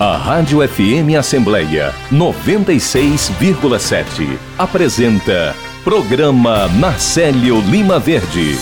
[0.00, 8.56] A Rádio FM Assembleia 96,7 apresenta Programa Marcelo Lima Verde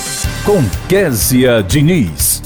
[0.46, 2.40] com Késia Diniz.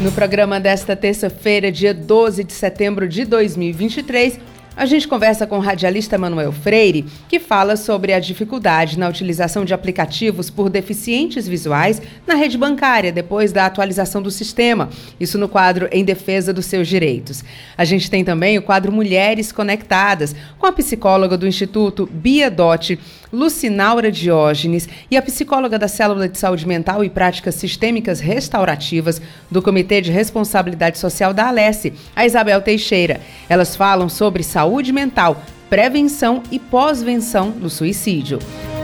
[0.00, 4.40] No programa desta terça-feira, dia 12 de setembro de 2023,
[4.76, 9.64] a gente conversa com o radialista Manuel Freire, que fala sobre a dificuldade na utilização
[9.64, 14.88] de aplicativos por deficientes visuais na rede bancária depois da atualização do sistema.
[15.18, 17.44] Isso no quadro Em Defesa dos Seus Direitos.
[17.76, 22.98] A gente tem também o quadro Mulheres Conectadas, com a psicóloga do Instituto Bia Dotti,
[23.34, 29.20] Lucinaura Diógenes, e a psicóloga da Célula de Saúde Mental e Práticas Sistêmicas Restaurativas
[29.50, 33.20] do Comitê de Responsabilidade Social da Alesse, a Isabel Teixeira.
[33.48, 38.38] Elas falam sobre saúde mental, prevenção e pós-venção do suicídio.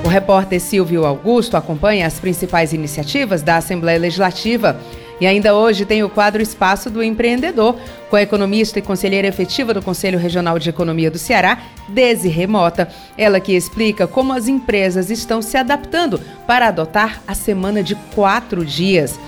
[0.04, 4.80] O repórter Silvio Augusto acompanha as principais iniciativas da Assembleia Legislativa.
[5.20, 7.76] E ainda hoje tem o quadro Espaço do Empreendedor,
[8.08, 12.88] com a economista e conselheira efetiva do Conselho Regional de Economia do Ceará, Desi Remota.
[13.18, 18.64] Ela que explica como as empresas estão se adaptando para adotar a semana de quatro
[18.64, 19.18] dias.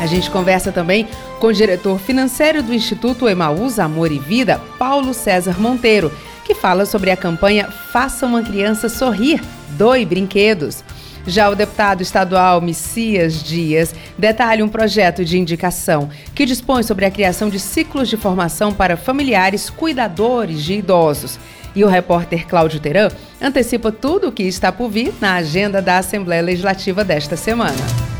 [0.00, 1.06] A gente conversa também
[1.40, 6.10] com o diretor financeiro do Instituto Emaús Amor e Vida, Paulo César Monteiro,
[6.44, 9.42] que fala sobre a campanha Faça uma Criança Sorrir,
[9.76, 10.82] doe brinquedos.
[11.28, 17.10] Já o deputado estadual Messias Dias detalha um projeto de indicação que dispõe sobre a
[17.10, 21.38] criação de ciclos de formação para familiares cuidadores de idosos.
[21.76, 23.10] E o repórter Cláudio Teran
[23.42, 28.17] antecipa tudo o que está por vir na agenda da Assembleia Legislativa desta semana.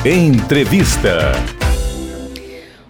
[0.06, 1.34] Entrevista.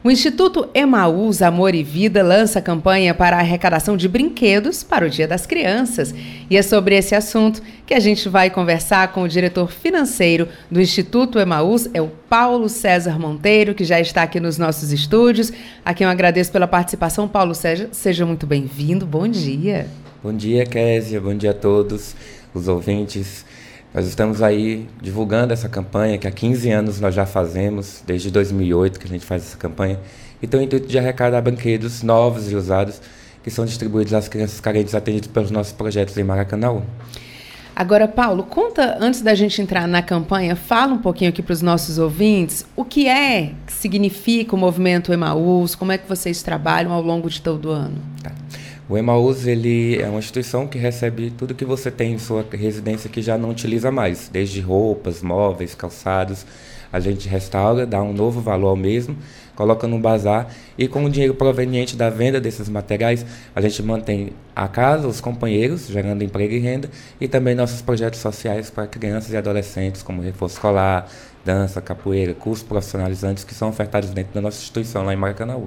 [0.03, 5.09] O Instituto Emaús Amor e Vida lança campanha para a arrecadação de brinquedos para o
[5.09, 6.11] Dia das Crianças.
[6.49, 10.81] E é sobre esse assunto que a gente vai conversar com o diretor financeiro do
[10.81, 15.53] Instituto Emaús, é o Paulo César Monteiro, que já está aqui nos nossos estúdios.
[15.85, 17.27] A quem eu agradeço pela participação.
[17.27, 19.05] Paulo César, seja muito bem-vindo.
[19.05, 19.85] Bom dia.
[20.23, 21.21] Bom dia, Késia.
[21.21, 22.15] Bom dia a todos
[22.55, 23.45] os ouvintes.
[23.93, 28.97] Nós estamos aí divulgando essa campanha que há 15 anos nós já fazemos, desde 2008
[28.97, 29.99] que a gente faz essa campanha,
[30.41, 33.01] e tem o intuito de arrecadar brinquedos novos e usados
[33.43, 36.81] que são distribuídos às crianças carentes atendidas pelos nossos projetos em Maracanã.
[37.75, 41.61] Agora, Paulo, conta, antes da gente entrar na campanha, fala um pouquinho aqui para os
[41.61, 46.91] nossos ouvintes o que é, que significa o movimento Emaús, como é que vocês trabalham
[46.91, 47.97] ao longo de todo o ano.
[48.23, 48.31] Tá.
[48.91, 53.09] O Emaús ele é uma instituição que recebe tudo que você tem em sua residência
[53.09, 56.45] que já não utiliza mais, desde roupas, móveis, calçados.
[56.91, 59.15] A gente restaura, dá um novo valor ao mesmo,
[59.55, 63.25] coloca no bazar e com o dinheiro proveniente da venda desses materiais,
[63.55, 68.19] a gente mantém a casa, os companheiros, gerando emprego e renda, e também nossos projetos
[68.19, 71.09] sociais para crianças e adolescentes, como reforço escolar,
[71.45, 75.61] dança, capoeira, cursos profissionalizantes que são ofertados dentro da nossa instituição lá em Maracanã.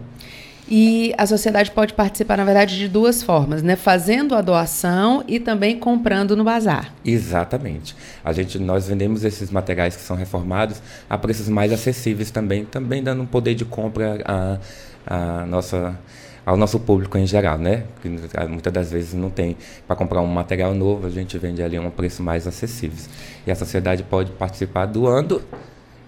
[0.68, 3.76] E a sociedade pode participar, na verdade, de duas formas, né?
[3.76, 6.92] Fazendo a doação e também comprando no bazar.
[7.04, 7.94] Exatamente.
[8.24, 13.02] A gente, nós vendemos esses materiais que são reformados a preços mais acessíveis também, também
[13.02, 14.58] dando um poder de compra a,
[15.06, 15.98] a nossa
[16.46, 17.84] ao nosso público em geral, né?
[18.02, 18.08] Que
[18.48, 21.80] muitas das vezes não tem para comprar um material novo, a gente vende ali a
[21.80, 22.98] um preço mais acessível.
[23.46, 25.42] E a sociedade pode participar doando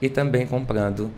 [0.00, 1.10] e também comprando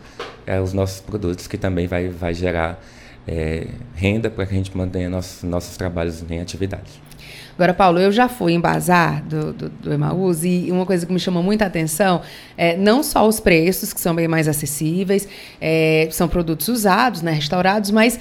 [0.47, 2.81] é, os nossos produtos, que também vai, vai gerar
[3.28, 7.09] é, renda para que a gente mantenha nossos, nossos trabalhos em atividade.
[7.55, 11.13] Agora, Paulo, eu já fui em bazar do, do, do Emaús e uma coisa que
[11.13, 12.22] me chamou muita atenção
[12.57, 15.28] é não só os preços, que são bem mais acessíveis,
[15.60, 18.19] é, são produtos usados, né, restaurados, mas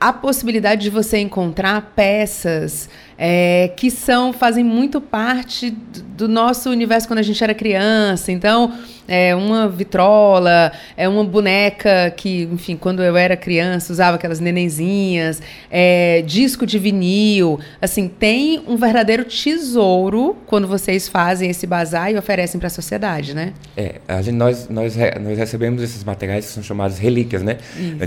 [0.00, 7.06] a possibilidade de você encontrar peças é, que são fazem muito parte do nosso universo
[7.06, 8.32] quando a gente era criança.
[8.32, 8.72] Então,
[9.08, 15.40] é uma vitrola, é uma boneca que, enfim, quando eu era criança usava aquelas nenenzinhas,
[15.70, 17.60] é, disco de vinil.
[17.80, 23.34] Assim, tem um verdadeiro tesouro quando vocês fazem esse bazar e oferecem para a sociedade,
[23.34, 23.52] né?
[23.76, 27.58] É, a gente, nós, nós, nós recebemos esses materiais que são chamados relíquias, né?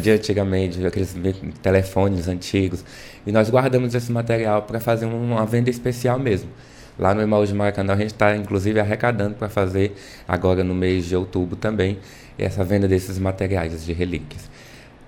[0.01, 1.15] De antigamente, aqueles
[1.61, 2.83] telefones antigos.
[3.29, 6.49] E nós guardamos esse material para fazer uma venda especial mesmo.
[6.97, 9.95] Lá no Emaús de Maracanã a gente está inclusive arrecadando para fazer
[10.27, 11.99] agora no mês de outubro também
[12.39, 14.49] essa venda desses materiais de relíquias.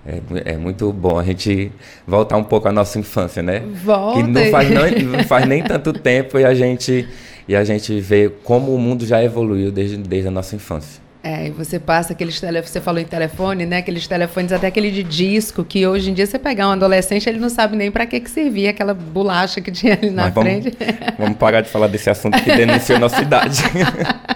[0.06, 1.72] É, é, muito bom a gente
[2.06, 3.58] voltar um pouco à nossa infância, né?
[3.84, 4.22] Volta.
[4.22, 4.82] Que não faz, não,
[5.18, 7.08] não faz nem tanto tempo e a gente
[7.48, 11.02] e a gente vê como o mundo já evoluiu desde, desde a nossa infância.
[11.24, 13.78] É, e você passa aqueles telefones, você falou em telefone, né?
[13.78, 17.38] Aqueles telefones, até aquele de disco, que hoje em dia você pegar um adolescente, ele
[17.38, 20.76] não sabe nem para que, que servia aquela bolacha que tinha ali na Mas frente.
[20.76, 23.62] Vamos, vamos parar de falar desse assunto que denuncia a nossa idade.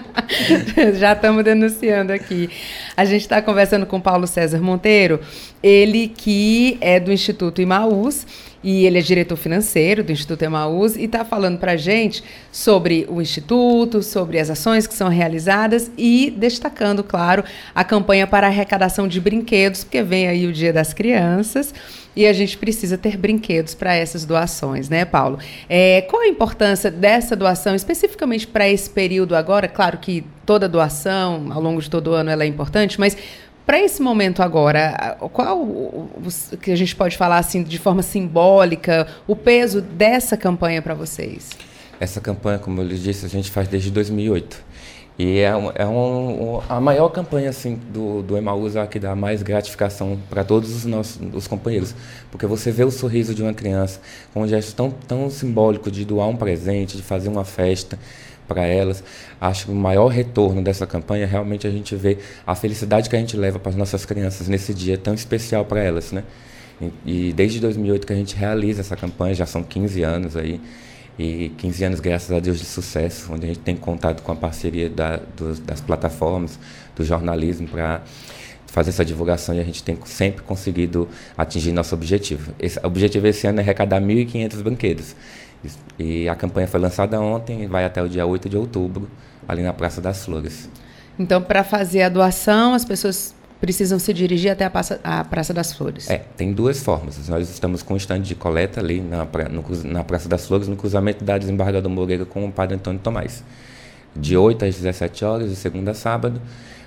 [0.94, 2.48] Já estamos denunciando aqui.
[2.96, 5.20] A gente está conversando com Paulo César Monteiro,
[5.60, 8.24] ele que é do Instituto Imaús
[8.66, 13.06] e ele é diretor financeiro do Instituto Emaús e está falando para a gente sobre
[13.08, 19.06] o Instituto, sobre as ações que são realizadas e destacando, claro, a campanha para arrecadação
[19.06, 21.72] de brinquedos, porque vem aí o Dia das Crianças
[22.16, 25.38] e a gente precisa ter brinquedos para essas doações, né, Paulo?
[25.68, 29.68] É, qual a importância dessa doação, especificamente para esse período agora?
[29.68, 33.16] Claro que toda doação, ao longo de todo o ano, ela é importante, mas
[33.66, 36.08] para esse momento agora, qual o,
[36.62, 41.50] que a gente pode falar assim de forma simbólica, o peso dessa campanha para vocês?
[41.98, 44.64] Essa campanha, como eu lhe disse, a gente faz desde 2008.
[45.18, 49.16] E é, um, é um, a maior campanha assim, do, do Emaús é que dá
[49.16, 51.94] mais gratificação para todos os nossos os companheiros.
[52.30, 53.98] Porque você vê o sorriso de uma criança
[54.34, 57.98] com um gesto tão, tão simbólico de doar um presente, de fazer uma festa
[58.46, 59.02] para elas.
[59.40, 63.18] Acho que o maior retorno dessa campanha realmente a gente vê a felicidade que a
[63.18, 66.24] gente leva para as nossas crianças nesse dia tão especial para elas, né?
[66.80, 70.60] E, e, desde 2008 que a gente realiza essa campanha, já são 15 anos aí,
[71.18, 74.36] e 15 anos, graças a Deus, de sucesso, onde a gente tem contato com a
[74.36, 76.58] parceria da, dos, das plataformas,
[76.94, 78.02] do jornalismo, para
[78.66, 82.52] fazer essa divulgação e a gente tem sempre conseguido atingir nosso objetivo.
[82.58, 85.16] Esse o objetivo esse ano é arrecadar 1.500 brinquedos.
[85.98, 89.08] E a campanha foi lançada ontem e vai até o dia 8 de outubro,
[89.48, 90.68] ali na Praça das Flores.
[91.18, 95.54] Então, para fazer a doação, as pessoas precisam se dirigir até a Praça, a Praça,
[95.54, 96.10] das Flores.
[96.10, 97.28] É, tem duas formas.
[97.28, 101.24] Nós estamos com um de coleta ali na, no, na Praça das Flores, no cruzamento
[101.24, 103.42] da Desembargador Moreira com o Padre Antônio Tomás.
[104.14, 106.40] De 8 às 17 horas, de segunda a sábado.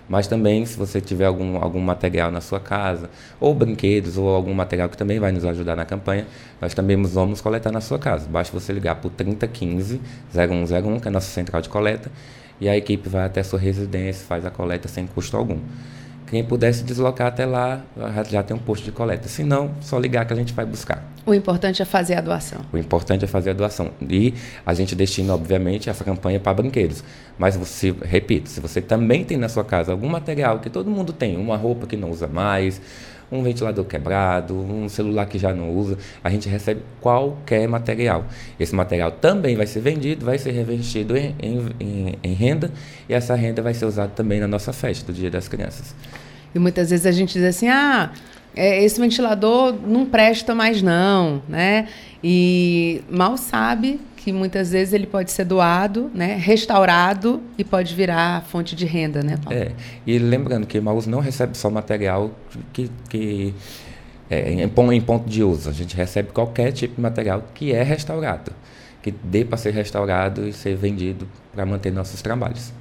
[0.10, 4.56] Mas também, se você tiver algum, algum material na sua casa, ou brinquedos, ou algum
[4.56, 6.26] material que também vai nos ajudar na campanha,
[6.60, 8.28] nós também vamos coletar na sua casa.
[8.28, 10.02] Basta você ligar por 3015
[10.34, 12.12] 0101, que é a nossa central de coleta,
[12.60, 15.60] e a equipe vai até a sua residência, faz a coleta sem custo algum.
[16.30, 17.82] Quem pudesse deslocar até lá,
[18.30, 19.28] já tem um posto de coleta.
[19.28, 21.04] Se não, só ligar que a gente vai buscar.
[21.26, 22.62] O importante é fazer a doação.
[22.72, 23.92] O importante é fazer a doação.
[24.08, 27.04] E a gente destina, obviamente, essa campanha para brinquedos.
[27.38, 31.12] Mas você, repito, se você também tem na sua casa algum material que todo mundo
[31.12, 32.80] tem, uma roupa que não usa mais,
[33.32, 38.26] um ventilador quebrado, um celular que já não usa, a gente recebe qualquer material.
[38.60, 42.72] Esse material também vai ser vendido, vai ser revestido em, em, em renda
[43.08, 45.96] e essa renda vai ser usada também na nossa festa do Dia das Crianças.
[46.54, 48.12] E muitas vezes a gente diz assim, ah,
[48.56, 51.88] é, esse ventilador não presta mais não, né?
[52.24, 58.44] E mal sabe que muitas vezes ele pode ser doado, né, restaurado e pode virar
[58.44, 59.58] fonte de renda, né, Paulo?
[59.58, 59.72] É,
[60.06, 62.30] e lembrando que Maus não recebe só material
[62.74, 63.56] que, que
[64.30, 67.82] é, em, em ponto de uso, a gente recebe qualquer tipo de material que é
[67.82, 68.52] restaurado,
[69.02, 72.74] que dê para ser restaurado e ser vendido para manter nossos trabalhos.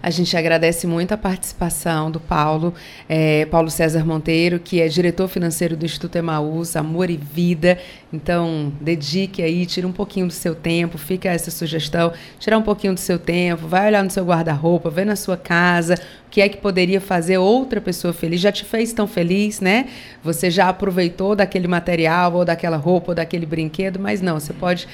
[0.00, 2.72] A gente agradece muito a participação do Paulo,
[3.08, 7.78] é, Paulo César Monteiro, que é diretor financeiro do Instituto Emaús, Amor e Vida.
[8.12, 12.94] Então, dedique aí, tira um pouquinho do seu tempo, fica essa sugestão, tirar um pouquinho
[12.94, 15.94] do seu tempo, vai olhar no seu guarda-roupa, vê na sua casa
[16.28, 18.40] o que é que poderia fazer outra pessoa feliz.
[18.40, 19.88] Já te fez tão feliz, né?
[20.22, 24.86] Você já aproveitou daquele material, ou daquela roupa, ou daquele brinquedo, mas não, você pode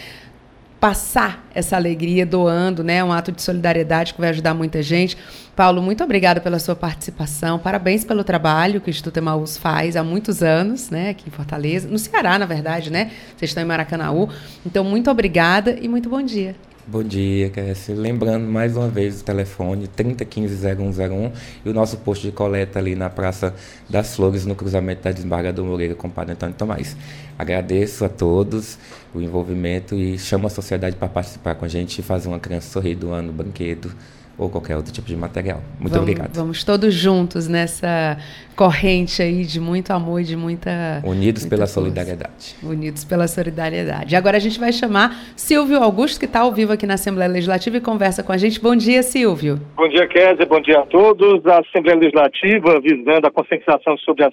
[0.85, 3.03] passar essa alegria doando, né?
[3.03, 5.17] Um ato de solidariedade que vai ajudar muita gente.
[5.57, 7.59] Paulo, muito obrigada pela sua participação.
[7.59, 11.09] Parabéns pelo trabalho que o Instituto Emaús faz há muitos anos, né?
[11.09, 13.12] Aqui em Fortaleza, no Ceará, na verdade, né?
[13.35, 14.29] Vocês estão em Maracanaú.
[14.67, 16.55] Então, muito obrigada e muito bom dia.
[16.87, 17.95] Bom dia, Cassie.
[17.95, 21.33] Lembrando mais uma vez o telefone 3015-0101
[21.64, 23.55] e o nosso posto de coleta ali na Praça
[23.88, 26.95] das Flores, no cruzamento da Desembargador Moreira com o Padre Antônio Tomás.
[27.38, 28.79] Agradeço a todos
[29.14, 32.69] o envolvimento e chamo a sociedade para participar com a gente e fazer uma criança
[32.69, 33.91] sorrir do ano brinquedo
[34.37, 35.61] ou qualquer outro tipo de material.
[35.79, 36.35] Muito vamos, obrigado.
[36.35, 38.19] Vamos todos juntos nessa
[38.57, 41.03] corrente aí de muito amor e de muita.
[41.05, 41.81] Unidos muita pela força.
[41.81, 42.57] solidariedade.
[42.62, 44.17] Unidos pela solidariedade.
[44.17, 47.76] Agora a gente vai chamar Silvio Augusto, que está ao vivo aqui na Assembleia Legislativa
[47.76, 48.61] e conversa com a gente.
[48.61, 49.61] Bom dia, Silvio.
[49.76, 50.47] Bom dia, Kézia.
[50.47, 51.45] Bom dia a todos.
[51.47, 54.31] A Assembleia Legislativa, visando a conscientização sobre a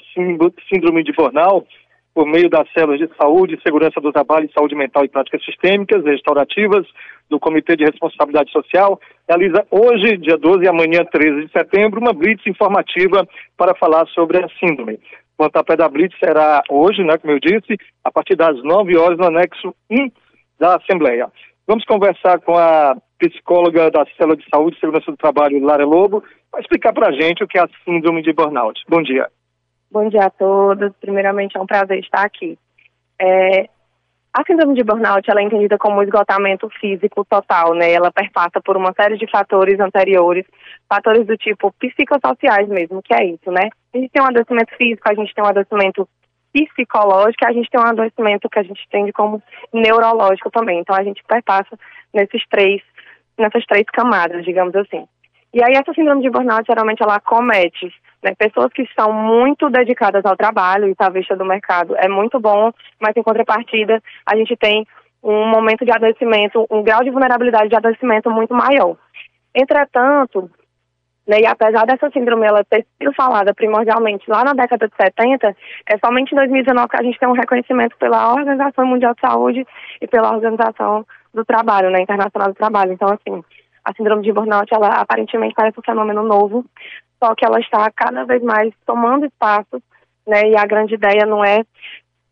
[0.69, 1.65] síndrome de Bornal,
[2.13, 6.85] por meio das células de saúde, segurança do trabalho, saúde mental e práticas sistêmicas restaurativas
[7.29, 12.13] do Comitê de Responsabilidade Social, realiza hoje, dia 12 e amanhã, 13 de setembro, uma
[12.13, 13.25] blitz informativa
[13.57, 14.95] para falar sobre a síndrome.
[14.95, 19.17] O pontapé da blitz será hoje, né, como eu disse, a partir das 9 horas
[19.17, 20.11] no anexo 1
[20.59, 21.31] da Assembleia.
[21.65, 26.23] Vamos conversar com a psicóloga da Célula de Saúde e Segurança do Trabalho, Lara Lobo,
[26.51, 28.81] para explicar para a gente o que é a síndrome de burnout.
[28.89, 29.27] Bom dia.
[29.91, 30.93] Bom dia a todos.
[31.01, 32.57] Primeiramente, é um prazer estar aqui.
[33.19, 33.67] É,
[34.33, 37.91] a síndrome de burnout ela é entendida como esgotamento físico total, né?
[37.91, 40.45] Ela perpassa por uma série de fatores anteriores,
[40.87, 43.67] fatores do tipo psicossociais mesmo, que é isso, né?
[43.93, 46.07] A gente tem um adoecimento físico, a gente tem um adoecimento
[46.53, 49.43] psicológico, a gente tem um adoecimento que a gente entende como
[49.73, 50.79] neurológico também.
[50.79, 51.77] Então a gente perpassa
[52.13, 52.81] nesses três,
[53.37, 55.05] nessas três camadas, digamos assim.
[55.53, 60.23] E aí essa síndrome de burnout geralmente ela acomete né, pessoas que estão muito dedicadas
[60.25, 61.95] ao trabalho e está à vista do mercado.
[61.97, 64.85] É muito bom, mas em contrapartida a gente tem
[65.23, 68.95] um momento de adoecimento, um grau de vulnerabilidade de adoecimento muito maior.
[69.53, 70.49] Entretanto,
[71.27, 75.55] né, e apesar dessa síndrome ela ter sido falada primordialmente lá na década de 70,
[75.87, 79.65] é somente em 2019 que a gente tem um reconhecimento pela Organização Mundial de Saúde
[80.01, 82.93] e pela Organização do Trabalho, né, Internacional do Trabalho.
[82.93, 83.43] Então, assim,
[83.83, 86.65] a síndrome de burnout, ela aparentemente parece um fenômeno novo,
[87.23, 89.81] só que ela está cada vez mais tomando espaço,
[90.27, 90.49] né?
[90.49, 91.63] E a grande ideia não é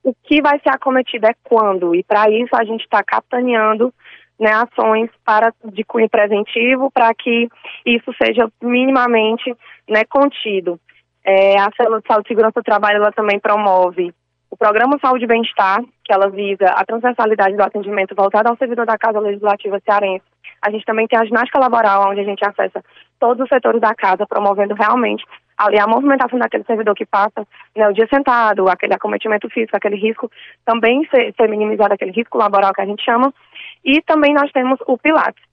[0.03, 1.93] o que vai ser acometido, é quando.
[1.93, 3.93] E para isso a gente está capitaneando
[4.39, 7.49] né, ações para de cunho preventivo para que
[7.85, 9.53] isso seja minimamente
[9.87, 10.79] né, contido.
[11.23, 14.13] É, a Célula de Saúde e Segurança do Trabalho ela também promove
[14.51, 18.85] o Programa Saúde e Bem-Estar, que ela visa a transversalidade do atendimento voltado ao servidor
[18.85, 20.25] da Casa Legislativa Cearense.
[20.61, 22.83] A gente também tem a ginástica laboral, onde a gente acessa
[23.19, 25.23] todos os setores da casa, promovendo realmente
[25.57, 29.97] ali a movimentação daquele servidor que passa né, o dia sentado, aquele acometimento físico, aquele
[29.97, 30.31] risco,
[30.65, 33.33] também ser, ser minimizado, aquele risco laboral que a gente chama.
[33.83, 35.48] E também nós temos o Pilates.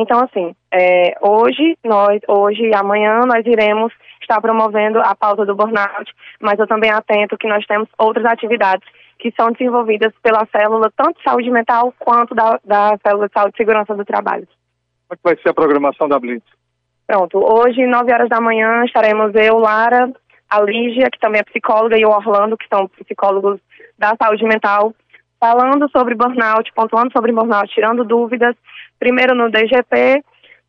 [0.00, 3.92] Então, assim, é, hoje, nós, hoje e amanhã nós iremos
[4.22, 8.88] estar promovendo a pauta do burnout, mas eu também atento que nós temos outras atividades
[9.18, 13.52] que são desenvolvidas pela célula, tanto de saúde mental quanto da, da célula de saúde
[13.54, 14.48] e segurança do trabalho.
[15.06, 16.46] Como é que vai ser a programação da Blitz?
[17.06, 20.10] Pronto, hoje, 9 horas da manhã, estaremos eu, Lara,
[20.48, 23.60] a Lígia, que também é psicóloga, e o Orlando, que são psicólogos
[23.98, 24.94] da saúde mental,
[25.38, 28.54] falando sobre burnout, pontuando sobre burnout, tirando dúvidas,
[29.00, 30.22] primeiro no DGP,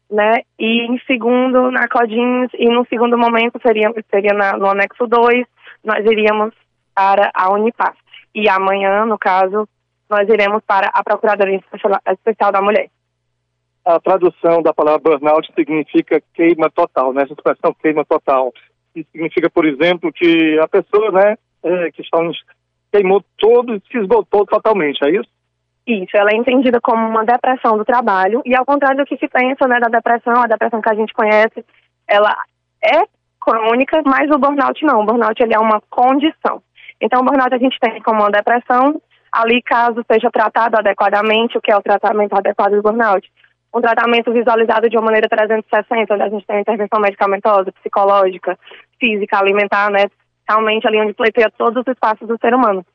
[0.09, 5.05] né, e em segundo na Codins, e no segundo momento seria, seria na, no anexo
[5.05, 5.45] 2,
[5.83, 6.53] nós iríamos
[6.95, 7.95] para a Unipaz.
[8.33, 9.67] E amanhã, no caso,
[10.09, 11.61] nós iremos para a Procuradoria
[12.07, 12.89] Especial da Mulher.
[13.85, 17.23] A tradução da palavra burnout significa queima total, né?
[17.23, 18.53] Essa expressão queima total.
[18.95, 22.19] Isso significa, por exemplo, que a pessoa, né, é, que está
[22.91, 25.29] queimou todo, se esgotou totalmente, é isso?
[25.85, 29.27] Isso, ela é entendida como uma depressão do trabalho, e ao contrário do que se
[29.27, 31.65] pensa, né, da depressão, a depressão que a gente conhece,
[32.07, 32.35] ela
[32.83, 33.01] é
[33.39, 36.61] crônica, mas o burnout não, o burnout ele é uma condição.
[37.01, 41.61] Então, o burnout a gente tem como uma depressão, ali caso seja tratado adequadamente, o
[41.61, 43.27] que é o tratamento adequado do burnout?
[43.73, 48.59] Um tratamento visualizado de uma maneira 360, onde a gente tem intervenção medicamentosa, psicológica,
[48.99, 50.05] física, alimentar, né,
[50.47, 52.85] realmente ali onde pleiteia todos os espaços do ser humano.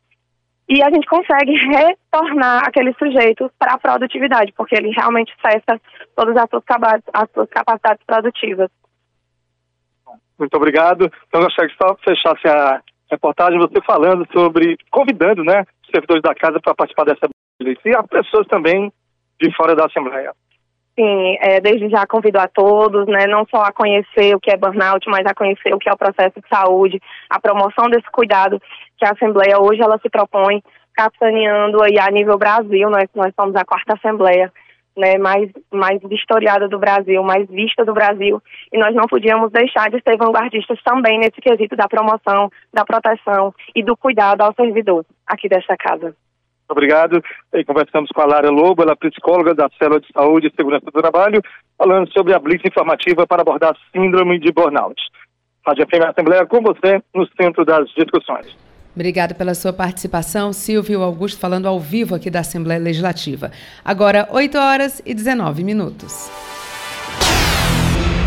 [0.68, 5.80] E a gente consegue retornar aquele sujeito para a produtividade, porque ele realmente cessa
[6.16, 6.64] todas as suas,
[7.12, 8.70] as suas capacidades produtivas.
[10.38, 11.10] Muito obrigado.
[11.28, 16.22] Então, eu gostaria que só fechasse a reportagem, você falando sobre, convidando né, os servidores
[16.22, 18.92] da casa para participar dessa e as pessoas também
[19.40, 20.32] de fora da Assembleia.
[20.98, 24.56] Sim, é, desde já convido a todos, né, não só a conhecer o que é
[24.56, 26.98] burnout, mas a conhecer o que é o processo de saúde,
[27.28, 28.58] a promoção desse cuidado
[28.96, 30.62] que a Assembleia hoje ela se propõe,
[30.94, 34.50] capitaneando aí a nível Brasil, nós, nós somos a quarta Assembleia
[34.96, 39.90] né, mais, mais vistoriada do Brasil, mais vista do Brasil, e nós não podíamos deixar
[39.90, 45.04] de ser vanguardistas também nesse quesito da promoção, da proteção e do cuidado ao servidor
[45.26, 46.16] aqui desta casa.
[46.68, 47.22] Obrigado.
[47.54, 50.86] E conversamos com a Lara Lobo, ela é psicóloga da Célula de Saúde e Segurança
[50.86, 51.40] do Trabalho,
[51.78, 55.00] falando sobre a blitz informativa para abordar a síndrome de burnout.
[55.66, 58.56] Rádio FM Assembleia com você no centro das discussões.
[58.94, 63.50] Obrigada pela sua participação, Silvio Augusto, falando ao vivo aqui da Assembleia Legislativa.
[63.84, 66.30] Agora, 8 horas e 19 minutos.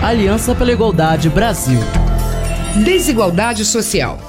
[0.04, 1.80] Aliança pela Igualdade Brasil.
[2.86, 4.29] Desigualdade social.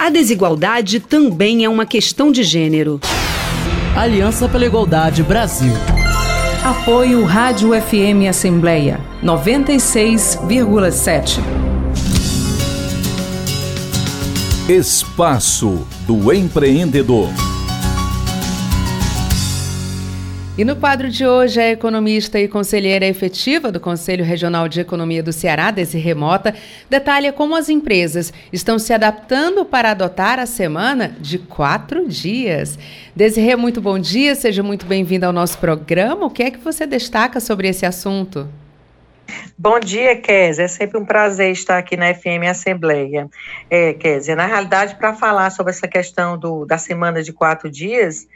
[0.00, 3.00] A desigualdade também é uma questão de gênero.
[3.96, 5.72] Aliança pela Igualdade Brasil.
[6.64, 11.38] Apoio Rádio FM Assembleia 96,7.
[14.68, 17.28] Espaço do Empreendedor.
[20.62, 25.20] E no quadro de hoje, a economista e conselheira efetiva do Conselho Regional de Economia
[25.20, 26.54] do Ceará, desse remota,
[26.88, 32.78] detalha como as empresas estão se adaptando para adotar a semana de quatro dias.
[33.12, 36.26] Desirê, muito bom dia, seja muito bem-vinda ao nosso programa.
[36.26, 38.46] O que é que você destaca sobre esse assunto?
[39.58, 40.64] Bom dia, Kézia.
[40.64, 43.28] É sempre um prazer estar aqui na FM Assembleia.
[43.68, 48.28] É, Kézia, na realidade, para falar sobre essa questão do, da semana de quatro dias,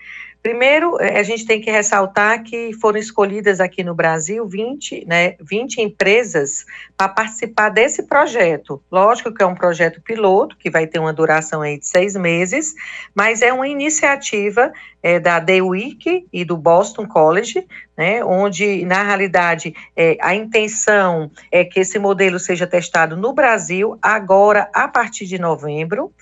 [0.47, 5.35] Primeiro, eh, a gente tem que ressaltar que foram escolhidas aqui no Brasil 20, né,
[5.41, 6.65] 20 empresas
[6.97, 8.81] para participar desse projeto.
[8.89, 12.77] Lógico que é um projeto piloto, que vai ter uma duração aí de seis meses,
[13.13, 14.73] mas é uma iniciativa
[15.03, 17.67] é, da Week e do Boston College,
[17.99, 23.99] né, onde, na realidade, é, a intenção é que esse modelo seja testado no Brasil
[24.01, 26.13] agora, a partir de novembro.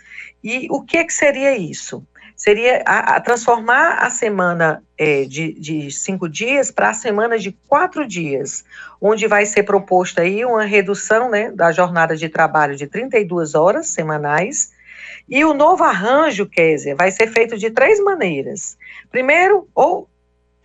[0.43, 2.07] E o que, que seria isso?
[2.37, 7.53] Seria a, a transformar a semana é, de, de, cinco dias para a semana de
[7.69, 8.65] quatro dias,
[9.01, 13.89] onde vai ser proposta aí uma redução né, da jornada de trabalho de 32 horas
[13.89, 14.73] semanais.
[15.29, 18.77] E o novo arranjo, Kézia, vai ser feito de três maneiras.
[19.11, 20.09] Primeiro, ou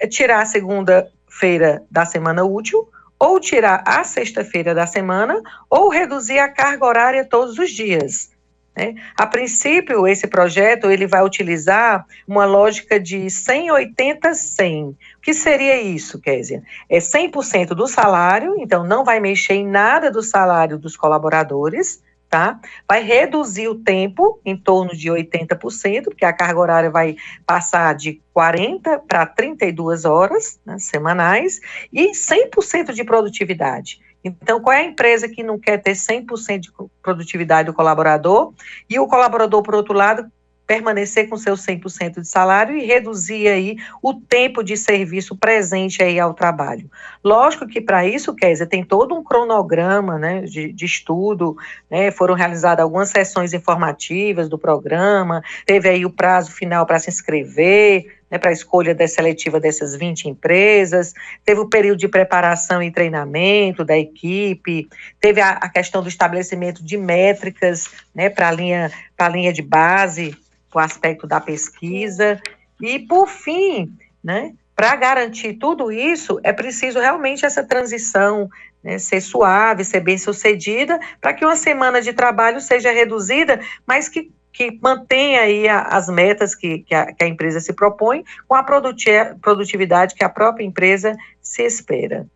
[0.10, 6.50] tirar a segunda-feira da semana útil, ou tirar a sexta-feira da semana, ou reduzir a
[6.50, 8.32] carga horária todos os dias.
[8.76, 8.96] Né?
[9.18, 14.92] A princípio, esse projeto ele vai utilizar uma lógica de 180-100.
[14.92, 16.64] O que seria isso, Késia?
[16.90, 22.60] É 100% do salário, então não vai mexer em nada do salário dos colaboradores, tá?
[22.88, 27.16] Vai reduzir o tempo em torno de 80%, porque a carga horária vai
[27.46, 31.60] passar de 40 para 32 horas né, semanais
[31.92, 34.00] e 100% de produtividade.
[34.24, 38.54] Então, qual é a empresa que não quer ter 100% de produtividade do colaborador
[38.90, 40.30] e o colaborador, por outro lado,
[40.70, 46.20] permanecer com seu 100% de salário e reduzir aí o tempo de serviço presente aí
[46.20, 46.88] ao trabalho.
[47.24, 51.58] Lógico que para isso, Kézia, tem todo um cronograma né, de, de estudo,
[51.90, 57.10] né, foram realizadas algumas sessões informativas do programa, teve aí o prazo final para se
[57.10, 61.14] inscrever, né, para a escolha da seletiva dessas 20 empresas,
[61.44, 64.88] teve o período de preparação e treinamento da equipe,
[65.20, 68.92] teve a, a questão do estabelecimento de métricas né, para a linha,
[69.32, 70.38] linha de base
[70.74, 72.40] o aspecto da pesquisa.
[72.82, 73.92] E, por fim,
[74.24, 78.50] né, para garantir tudo isso, é preciso realmente essa transição
[78.84, 84.08] né, ser suave, ser bem sucedida, para que uma semana de trabalho seja reduzida, mas
[84.08, 88.26] que, que mantenha aí a, as metas que, que a, que, a, empresa se propõe,
[88.46, 92.28] com a produtividade que a própria empresa se espera.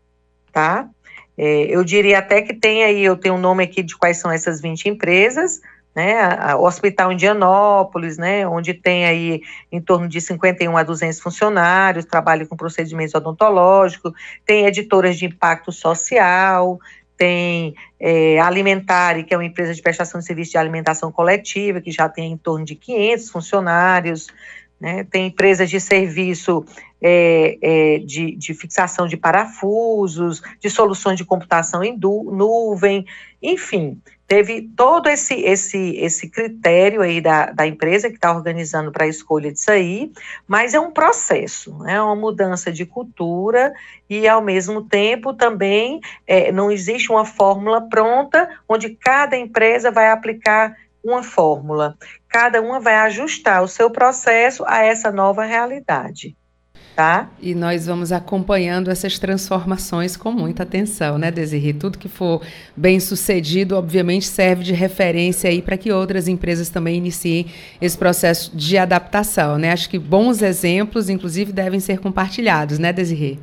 [0.50, 0.88] Tá?
[1.38, 4.32] É, eu diria até que tem aí, eu tenho um nome aqui de quais são
[4.32, 5.60] essas 20 empresas,
[5.94, 12.06] né, o Hospital Indianópolis, né, onde tem aí em torno de 51 a 200 funcionários,
[12.06, 14.14] trabalha com procedimentos odontológicos,
[14.46, 16.80] tem editoras de impacto social,
[17.18, 18.40] tem é,
[19.24, 22.38] que é uma empresa de prestação de serviço de alimentação coletiva, que já tem em
[22.38, 24.28] torno de 500 funcionários,
[24.84, 26.66] né, tem empresas de serviço
[27.02, 33.06] é, é, de, de, fixação de parafusos, de soluções de computação em nuvem,
[33.42, 39.06] enfim, teve todo esse, esse, esse critério aí da, da empresa que está organizando para
[39.06, 40.12] a escolha disso aí,
[40.46, 43.74] mas é um processo, é uma mudança de cultura
[44.10, 50.10] e, ao mesmo tempo, também é, não existe uma fórmula pronta onde cada empresa vai
[50.10, 51.96] aplicar uma fórmula.
[52.30, 56.36] Cada uma vai ajustar o seu processo a essa nova realidade
[56.96, 57.30] tá?
[57.42, 61.74] E nós vamos acompanhando essas transformações com muita atenção, né, Desirri?
[61.74, 62.42] Tudo que for
[62.76, 67.48] bem sucedido, obviamente, serve de referência aí para que outras empresas também iniciem
[67.82, 69.72] esse processo de adaptação, né?
[69.72, 73.40] Acho que bons exemplos, inclusive, devem ser compartilhados, né, Desirri?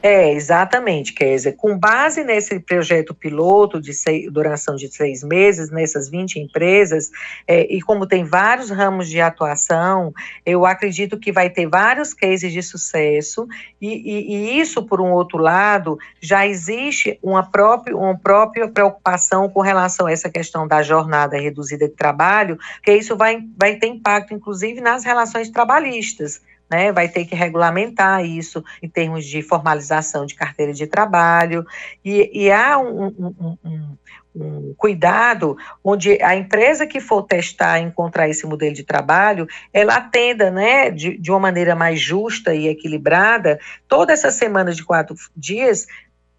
[0.00, 1.52] É, exatamente, Kézia.
[1.52, 7.10] Com base nesse projeto piloto de seis, duração de seis meses, nessas 20 empresas,
[7.48, 10.14] é, e como tem vários ramos de atuação,
[10.46, 13.48] eu acredito que vai ter vários cases de sucesso,
[13.80, 19.48] e, e, e isso, por um outro lado, já existe uma própria, uma própria preocupação
[19.48, 23.88] com relação a essa questão da jornada reduzida de trabalho, que isso vai, vai ter
[23.88, 30.26] impacto, inclusive, nas relações trabalhistas né, vai ter que regulamentar isso em termos de formalização
[30.26, 31.66] de carteira de trabalho,
[32.04, 33.96] e, e há um, um, um,
[34.34, 40.50] um, cuidado onde a empresa que for testar encontrar esse modelo de trabalho, ela atenda
[40.50, 45.86] né, de, de uma maneira mais justa e equilibrada, todas essas semanas de quatro dias,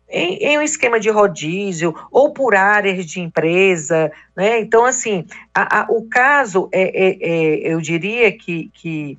[0.10, 4.60] em, em, um esquema de rodízio ou por áreas de empresa, né?
[4.60, 9.18] Então, assim, a, a, o caso é, é, é, eu diria que, que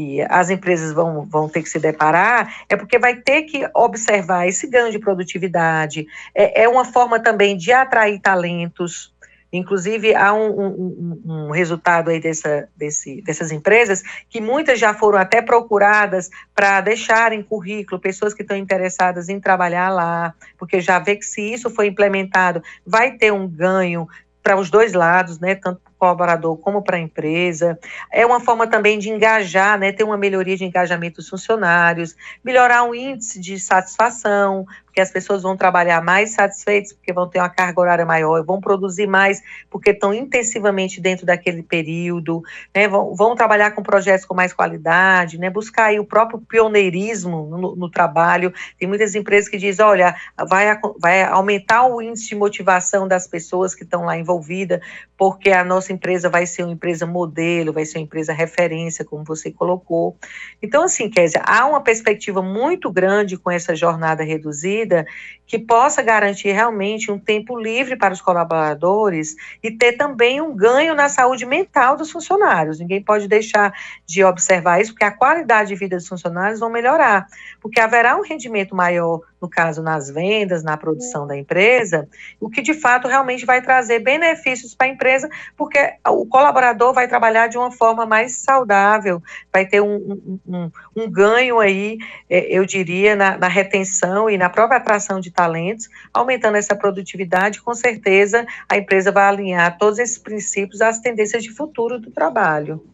[0.00, 4.48] que as empresas vão, vão ter que se deparar, é porque vai ter que observar
[4.48, 9.12] esse ganho de produtividade, é, é uma forma também de atrair talentos,
[9.52, 15.18] Inclusive, há um, um, um, resultado aí dessa, desse, dessas empresas que muitas já foram
[15.18, 21.16] até procuradas para deixarem currículo, pessoas que estão interessadas em trabalhar lá, porque já vê
[21.16, 24.06] que se isso for implementado, vai ter um ganho
[24.40, 27.78] para os dois lados, né, tanto colaborador como para a empresa.
[28.10, 32.84] É uma forma também de engajar, né, ter uma melhoria de engajamento dos funcionários, melhorar
[32.84, 37.48] o índice de satisfação, porque as pessoas vão trabalhar mais satisfeitas, porque vão ter uma
[37.48, 42.42] carga horária maior, vão produzir mais, porque estão intensivamente dentro daquele período,
[42.74, 47.46] né, vão, vão trabalhar com projetos com mais qualidade, né, buscar aí o próprio pioneirismo
[47.46, 48.52] no, no trabalho.
[48.78, 50.14] Tem muitas empresas que dizem, olha,
[50.48, 54.80] vai, vai aumentar o índice de motivação das pessoas que estão lá envolvidas,
[55.16, 59.22] porque a nossa empresa vai ser uma empresa modelo, vai ser uma empresa referência, como
[59.22, 60.16] você colocou.
[60.60, 65.06] Então, assim, Kézia, há uma perspectiva muito grande com essa jornada reduzida, vida
[65.46, 70.94] que possa garantir realmente um tempo livre para os colaboradores e ter também um ganho
[70.94, 72.78] na saúde mental dos funcionários.
[72.78, 73.72] Ninguém pode deixar
[74.06, 77.26] de observar isso, porque a qualidade de vida dos funcionários vão melhorar,
[77.60, 82.60] porque haverá um rendimento maior, no caso, nas vendas, na produção da empresa, o que
[82.60, 87.56] de fato realmente vai trazer benefícios para a empresa, porque o colaborador vai trabalhar de
[87.56, 89.22] uma forma mais saudável,
[89.52, 91.98] vai ter um, um, um, um ganho aí,
[92.28, 97.62] é, eu diria, na, na retenção e na própria atração de talentos, aumentando essa produtividade,
[97.62, 102.84] com certeza a empresa vai alinhar todos esses princípios às tendências de futuro do trabalho.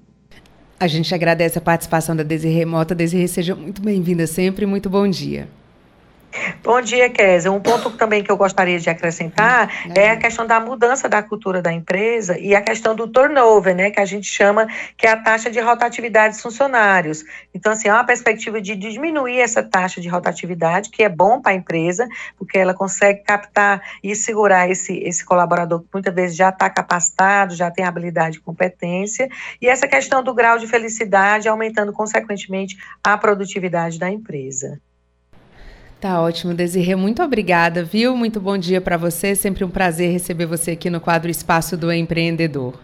[0.78, 2.94] A gente agradece a participação da Desirê Mota.
[2.94, 4.66] Desirê, seja muito bem-vinda sempre.
[4.66, 5.48] Muito bom dia.
[6.62, 7.50] Bom dia, Kézia.
[7.50, 11.62] Um ponto também que eu gostaria de acrescentar é a questão da mudança da cultura
[11.62, 15.16] da empresa e a questão do turnover, né, que a gente chama que é a
[15.16, 17.24] taxa de rotatividade dos funcionários.
[17.54, 21.52] Então, assim, há uma perspectiva de diminuir essa taxa de rotatividade, que é bom para
[21.52, 26.48] a empresa, porque ela consegue captar e segurar esse, esse colaborador que muitas vezes já
[26.48, 29.28] está capacitado, já tem habilidade e competência,
[29.60, 34.80] e essa questão do grau de felicidade aumentando, consequentemente, a produtividade da empresa.
[36.00, 36.94] Tá ótimo, Desirê.
[36.94, 38.14] Muito obrigada, viu?
[38.14, 39.34] Muito bom dia para você.
[39.34, 42.74] Sempre um prazer receber você aqui no quadro Espaço do Empreendedor.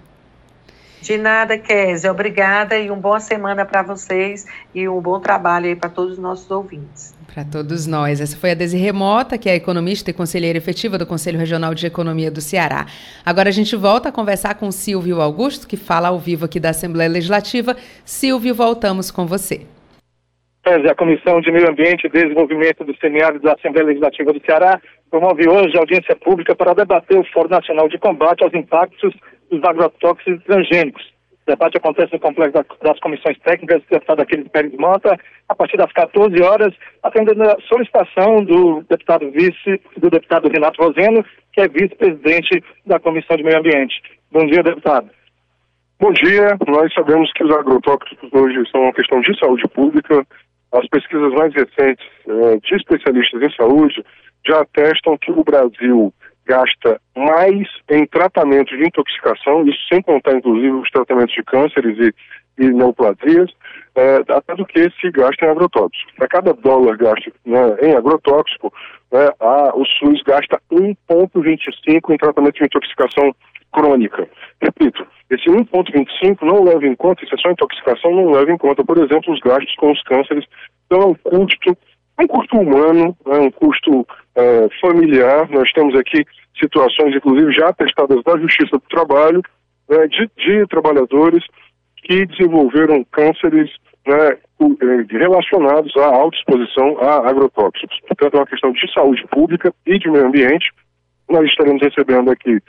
[1.03, 2.11] De nada, Kézia.
[2.11, 6.18] Obrigada e uma boa semana para vocês e um bom trabalho aí para todos os
[6.18, 7.12] nossos ouvintes.
[7.35, 8.20] Para todos nós.
[8.20, 11.87] Essa foi a Desirê Mota, que é economista e conselheira efetiva do Conselho Regional de
[11.87, 12.87] Economia do Ceará.
[13.27, 16.70] Agora a gente volta a conversar com Silvio Augusto, que fala ao vivo aqui da
[16.70, 17.77] Assembleia Legislativa.
[18.05, 19.66] Silvio, voltamos com você
[20.64, 25.48] a Comissão de Meio Ambiente e Desenvolvimento do Semiárido da Assembleia Legislativa do Ceará promove
[25.48, 29.12] hoje audiência pública para debater o Fórum Nacional de Combate aos Impactos
[29.51, 31.03] dos Agrotóxicos Transgênicos.
[31.46, 35.77] O debate acontece no complexo das comissões técnicas do deputado Aquiles Pérez Mota, a partir
[35.77, 36.72] das 14 horas,
[37.03, 43.37] atendendo a solicitação do deputado vice, do deputado Renato Roseno, que é vice-presidente da Comissão
[43.37, 44.01] de Meio Ambiente.
[44.31, 45.11] Bom dia, deputado.
[46.01, 46.57] Bom dia.
[46.68, 50.25] Nós sabemos que os agrotóxicos hoje são uma questão de saúde pública,
[50.72, 54.04] as pesquisas mais recentes eh, de especialistas em saúde
[54.46, 56.12] já atestam que o Brasil
[56.46, 62.64] gasta mais em tratamentos de intoxicação, isso sem contar inclusive os tratamentos de cânceres e,
[62.64, 63.50] e neoplasias,
[63.94, 66.14] é, até do que se gasta em agrotóxicos.
[66.16, 68.72] Para cada dólar gasto né, em agrotóxico,
[69.11, 73.35] né, a, o SUS gasta 1,25 em tratamento de intoxicação
[73.72, 74.28] crônica.
[74.61, 78.85] Repito, esse 1,25 não leva em conta, isso é só intoxicação, não leva em conta,
[78.85, 80.44] por exemplo, os gastos com os cânceres.
[80.87, 81.76] Então é um custo,
[82.20, 85.48] um custo humano, é um custo é, familiar.
[85.50, 86.24] Nós temos aqui
[86.59, 89.42] situações, inclusive, já atestadas da Justiça do Trabalho,
[89.88, 91.44] né, de, de, trabalhadores
[92.02, 93.70] que desenvolveram cânceres,
[94.06, 94.36] né,
[95.10, 97.98] relacionados à alta exposição a agrotóxicos.
[98.06, 100.70] Portanto, é uma questão de saúde pública e de meio ambiente.
[101.28, 102.60] Nós estaremos recebendo aqui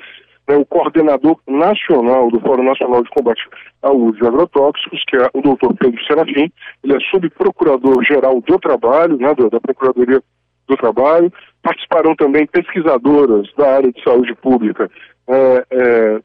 [0.47, 3.41] né, o coordenador nacional do Fórum Nacional de Combate
[3.81, 6.51] ao Uso de Agrotóxicos, que é o doutor Pedro Serafim.
[6.83, 10.21] Ele é subprocurador-geral do Trabalho, né, da Procuradoria
[10.67, 11.31] do Trabalho.
[11.61, 14.89] Participarão também pesquisadoras da área de saúde pública,
[15.27, 16.19] é, é,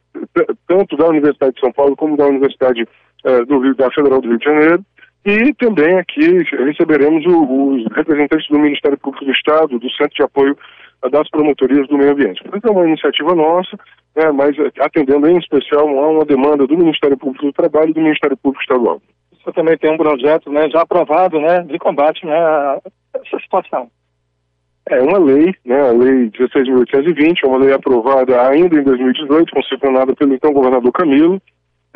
[0.67, 2.87] tanto da Universidade de São Paulo como da Universidade
[3.25, 4.85] é, do Rio, da Federal do Rio de Janeiro.
[5.25, 10.23] E também aqui receberemos o, os representantes do Ministério Público do Estado, do Centro de
[10.23, 10.57] Apoio
[11.11, 12.43] das Promotorias do Meio Ambiente.
[12.43, 13.79] Portanto, é uma iniciativa nossa,
[14.17, 18.01] né, mas atendendo em especial a uma demanda do Ministério Público do Trabalho e do
[18.01, 19.01] Ministério Público Estadual.
[19.33, 22.81] Você também tem um projeto né, já aprovado né, de combate né, a
[23.15, 23.89] essa situação.
[24.91, 30.15] É uma lei, né, a Lei 16.820, é uma lei aprovada ainda em 2018, concepcionada
[30.15, 31.41] pelo então governador Camilo,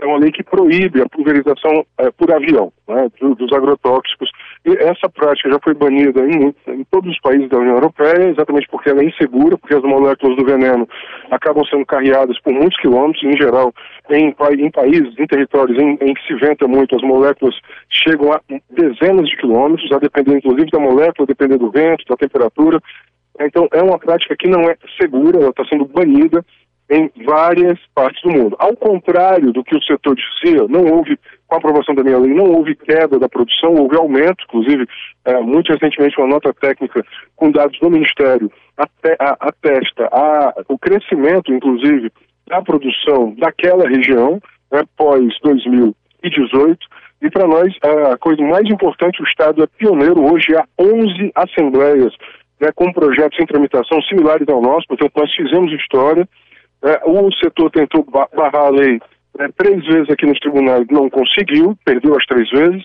[0.03, 4.31] é uma lei que proíbe a pulverização é, por avião né, do, dos agrotóxicos.
[4.67, 8.67] E essa prática já foi banida em, em, todos os países da União Europeia, exatamente
[8.69, 10.89] porque ela é insegura, porque as moléculas do veneno
[11.31, 13.73] acabam sendo carreadas por muitos quilômetros, em geral,
[14.11, 17.55] em, em países, em territórios em, em, que se venta muito, as moléculas
[17.89, 22.17] chegam a dezenas de quilômetros, a depender inclusive da molécula, a depender do vento, da
[22.17, 22.81] temperatura.
[23.41, 26.45] Então, é uma prática que não é segura, ela está sendo banida
[26.91, 28.57] em várias partes do mundo.
[28.59, 32.35] Ao contrário do que o setor dizia, não houve, com a aprovação da minha lei,
[32.35, 34.87] não houve queda da produção, houve aumento, inclusive,
[35.25, 37.05] é, muito recentemente, uma nota técnica
[37.37, 42.11] com dados do Ministério atesta a, o crescimento, inclusive,
[42.47, 44.41] da produção daquela região,
[44.71, 46.79] né, pós 2018.
[47.23, 47.73] E para nós,
[48.13, 52.13] a coisa mais importante, o Estado é pioneiro hoje, há 11 assembleias
[52.61, 56.29] né, com projetos em tramitação similares ao nosso, portanto, nós fizemos história
[56.83, 59.01] é, o setor tentou barrar a lei
[59.39, 62.85] é, três vezes aqui nos tribunais, não conseguiu, perdeu as três vezes.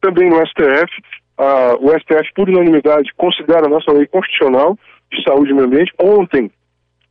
[0.00, 0.90] Também no STF,
[1.38, 4.78] a, o STF, por unanimidade, considera a nossa lei constitucional
[5.12, 5.92] de saúde e meio ambiente.
[5.98, 6.50] Ontem,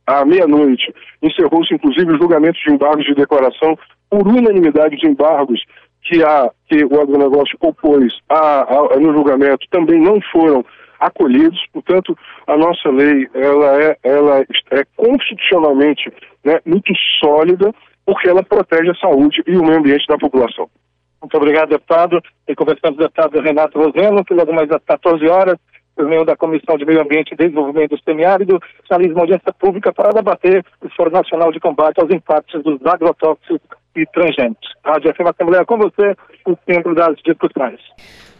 [0.06, 5.62] à meia-noite, encerrou-se inclusive o julgamento de embargos de declaração por unanimidade de embargos
[6.02, 10.64] que, a, que o agronegócio opôs a, a, no julgamento também não foram
[11.00, 11.58] acolhidos.
[11.72, 16.12] Portanto, a nossa lei ela é, ela é constitucionalmente
[16.44, 17.72] né, muito sólida
[18.04, 20.68] porque ela protege a saúde e o meio ambiente da população.
[21.20, 22.20] Muito obrigado, deputado.
[22.48, 25.56] E conversamos com o deputado Renato Roseno, que logo mais às 14 horas,
[25.94, 28.58] por meio da Comissão de Meio Ambiente e Desenvolvimento Semiárido,
[28.88, 33.79] realiza uma audiência pública para debater o Fórum Nacional de Combate aos Impactos dos Agrotóxicos
[33.96, 34.68] e Transgênicos.
[34.84, 37.80] Rádio FM Assembleia com você, o centro das discussões.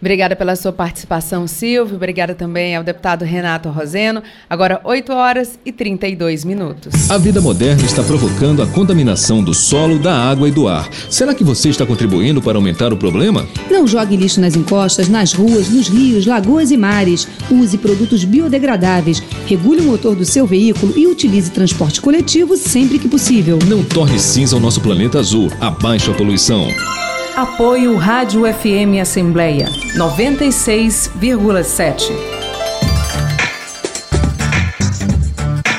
[0.01, 1.97] Obrigada pela sua participação, Silvio.
[1.97, 4.23] Obrigada também ao deputado Renato Roseno.
[4.49, 7.11] Agora, 8 horas e 32 minutos.
[7.11, 10.91] A vida moderna está provocando a contaminação do solo, da água e do ar.
[11.11, 13.47] Será que você está contribuindo para aumentar o problema?
[13.71, 17.29] Não jogue lixo nas encostas, nas ruas, nos rios, lagoas e mares.
[17.51, 19.21] Use produtos biodegradáveis.
[19.47, 23.59] Regule o motor do seu veículo e utilize transporte coletivo sempre que possível.
[23.69, 25.39] Não torne cinza o nosso planeta azul.
[25.61, 26.66] Abaixe a poluição.
[27.37, 32.11] Apoio Rádio FM Assembleia 96,7.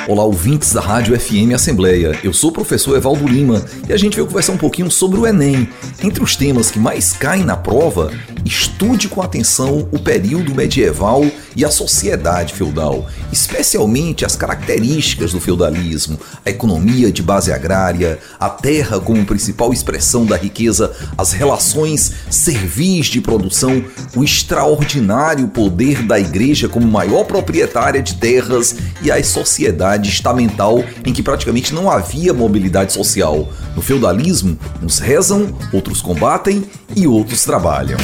[0.08, 2.17] Olá, ouvintes da Rádio FM Assembleia.
[2.24, 5.28] Eu sou o professor Evaldo Lima e a gente veio conversar um pouquinho sobre o
[5.28, 5.69] Enem.
[6.04, 8.12] Entre os temas que mais caem na prova,
[8.45, 11.25] estude com atenção o período medieval
[11.56, 18.49] e a sociedade feudal, especialmente as características do feudalismo, a economia de base agrária, a
[18.49, 23.84] terra como principal expressão da riqueza, as relações servis de produção,
[24.15, 31.13] o extraordinário poder da igreja como maior proprietária de terras e sociedades sociedade estamental em
[31.13, 33.49] que praticamente não havia mobilidade social.
[33.75, 36.63] No feudalismo, uns rezam, outros combatem
[36.95, 37.97] e outros trabalham.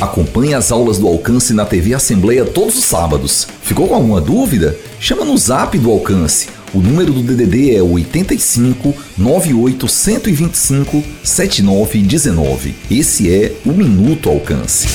[0.00, 3.46] Acompanhe as aulas do Alcance na TV Assembleia todos os sábados.
[3.62, 4.76] Ficou com alguma dúvida?
[4.98, 6.48] Chama no zap do Alcance.
[6.74, 12.74] O número do DDD é 85 98 125 7919.
[12.90, 14.88] Esse é o Minuto Alcance.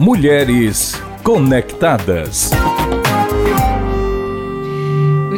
[0.00, 2.50] Mulheres Conectadas.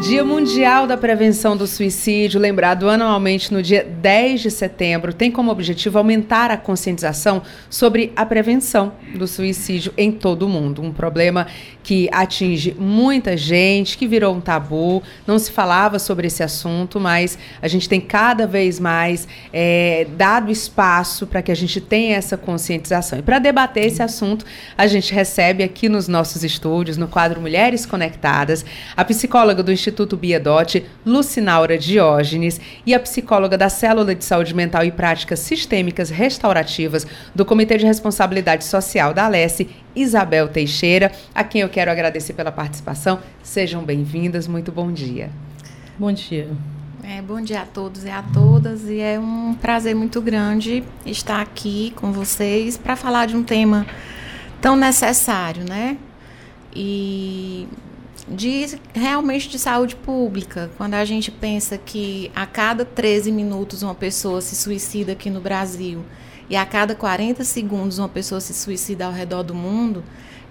[0.05, 5.51] Dia Mundial da Prevenção do Suicídio, lembrado anualmente no dia 10 de setembro, tem como
[5.51, 7.41] objetivo aumentar a conscientização
[7.71, 10.83] sobre a prevenção do suicídio em todo o mundo.
[10.83, 11.47] Um problema
[11.83, 17.39] que atinge muita gente, que virou um tabu, não se falava sobre esse assunto, mas
[17.63, 22.37] a gente tem cada vez mais é, dado espaço para que a gente tenha essa
[22.37, 23.21] conscientização.
[23.21, 24.45] E para debater esse assunto,
[24.77, 29.94] a gente recebe aqui nos nossos estúdios, no quadro Mulheres Conectadas, a psicóloga do Instituto
[29.95, 36.11] Instituto Biedote, Lucinaura Diógenes, e a psicóloga da Célula de Saúde Mental e Práticas Sistêmicas
[36.11, 42.33] Restaurativas do Comitê de Responsabilidade Social da Alesse, Isabel Teixeira, a quem eu quero agradecer
[42.33, 43.21] pela participação.
[43.41, 45.31] Sejam bem-vindas, muito bom dia.
[45.97, 46.49] Bom dia.
[47.05, 51.41] É, bom dia a todos e a todas, e é um prazer muito grande estar
[51.41, 53.87] aqui com vocês para falar de um tema
[54.61, 55.97] tão necessário, né?
[56.75, 57.69] E
[58.27, 60.71] de realmente de saúde pública.
[60.77, 65.41] Quando a gente pensa que a cada 13 minutos uma pessoa se suicida aqui no
[65.41, 66.05] Brasil
[66.49, 70.03] e a cada 40 segundos uma pessoa se suicida ao redor do mundo,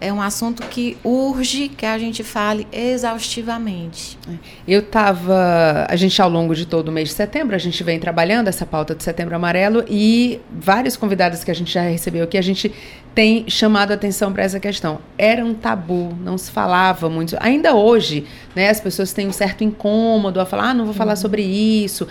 [0.03, 4.19] é um assunto que urge que a gente fale exaustivamente.
[4.67, 7.97] Eu estava, a gente ao longo de todo o mês de setembro, a gente vem
[7.97, 12.37] trabalhando essa pauta de Setembro Amarelo e vários convidados que a gente já recebeu aqui,
[12.37, 12.69] a gente
[13.15, 14.99] tem chamado a atenção para essa questão.
[15.17, 17.37] Era um tabu, não se falava muito.
[17.39, 21.13] Ainda hoje, né, as pessoas têm um certo incômodo a falar, ah, não vou falar
[21.13, 21.17] uhum.
[21.17, 22.09] sobre isso.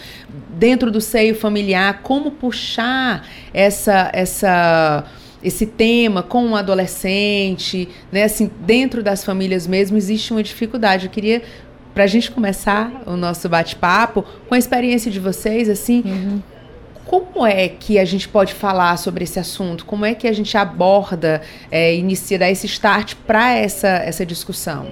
[0.49, 5.05] Dentro do seio familiar, como puxar essa essa
[5.43, 8.25] esse tema com um adolescente, né?
[8.25, 11.07] Assim, dentro das famílias mesmo existe uma dificuldade.
[11.07, 11.43] Eu queria
[11.95, 16.43] para a gente começar o nosso bate-papo com a experiência de vocês, assim, uhum.
[17.05, 19.85] como é que a gente pode falar sobre esse assunto?
[19.85, 24.89] Como é que a gente aborda, é, inicia, dar esse start para essa, essa discussão?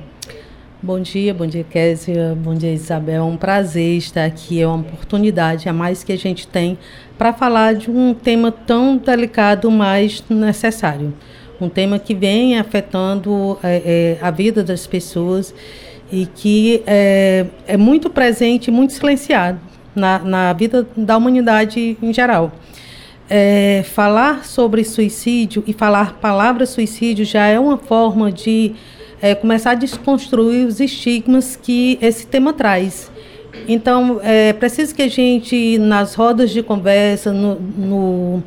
[0.82, 3.16] Bom dia, bom dia, Késia, bom dia, Isabel.
[3.16, 6.78] É um prazer estar aqui, é uma oportunidade a mais que a gente tem
[7.18, 11.12] para falar de um tema tão delicado, mas necessário.
[11.60, 15.54] Um tema que vem afetando é, é, a vida das pessoas
[16.10, 19.60] e que é, é muito presente, muito silenciado
[19.94, 22.52] na, na vida da humanidade em geral.
[23.28, 28.74] É, falar sobre suicídio e falar palavra suicídio já é uma forma de
[29.20, 33.10] é, começar a desconstruir os estigmas que esse tema traz.
[33.68, 38.42] Então, é preciso que a gente, nas rodas de conversa, no, no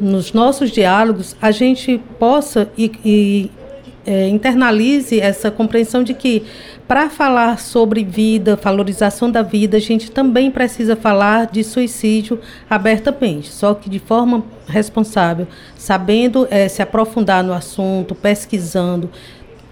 [0.00, 3.50] nos nossos diálogos, a gente possa e, e
[4.06, 6.44] é, internalize essa compreensão de que
[6.86, 12.38] para falar sobre vida, valorização da vida, a gente também precisa falar de suicídio
[12.70, 19.10] abertamente, só que de forma responsável, sabendo é, se aprofundar no assunto, pesquisando,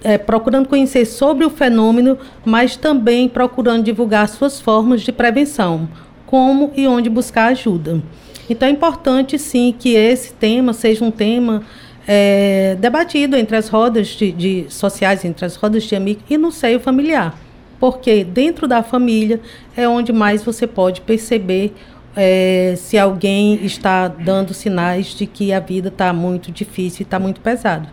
[0.05, 5.89] é, procurando conhecer sobre o fenômeno, mas também procurando divulgar suas formas de prevenção,
[6.27, 8.03] como e onde buscar ajuda.
[8.49, 11.63] Então é importante sim que esse tema seja um tema
[12.07, 16.53] é, debatido entre as rodas de, de, sociais, entre as rodas de amigos e no
[16.53, 17.39] seio familiar,
[17.81, 19.41] porque dentro da família
[19.75, 21.73] é onde mais você pode perceber
[22.17, 27.19] é, se alguém está dando sinais de que a vida está muito difícil e está
[27.19, 27.89] muito pesado.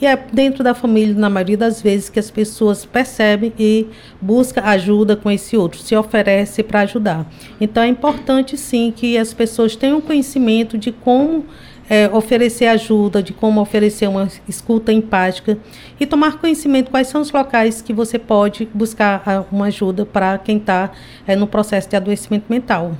[0.00, 3.86] E é dentro da família, na maioria das vezes, que as pessoas percebem e
[4.20, 7.24] buscam ajuda com esse outro, se oferece para ajudar.
[7.60, 11.46] Então é importante sim que as pessoas tenham conhecimento de como
[11.88, 15.56] é, oferecer ajuda, de como oferecer uma escuta empática
[16.00, 20.36] e tomar conhecimento quais são os locais que você pode buscar ah, uma ajuda para
[20.38, 20.90] quem está
[21.26, 22.96] é, no processo de adoecimento mental.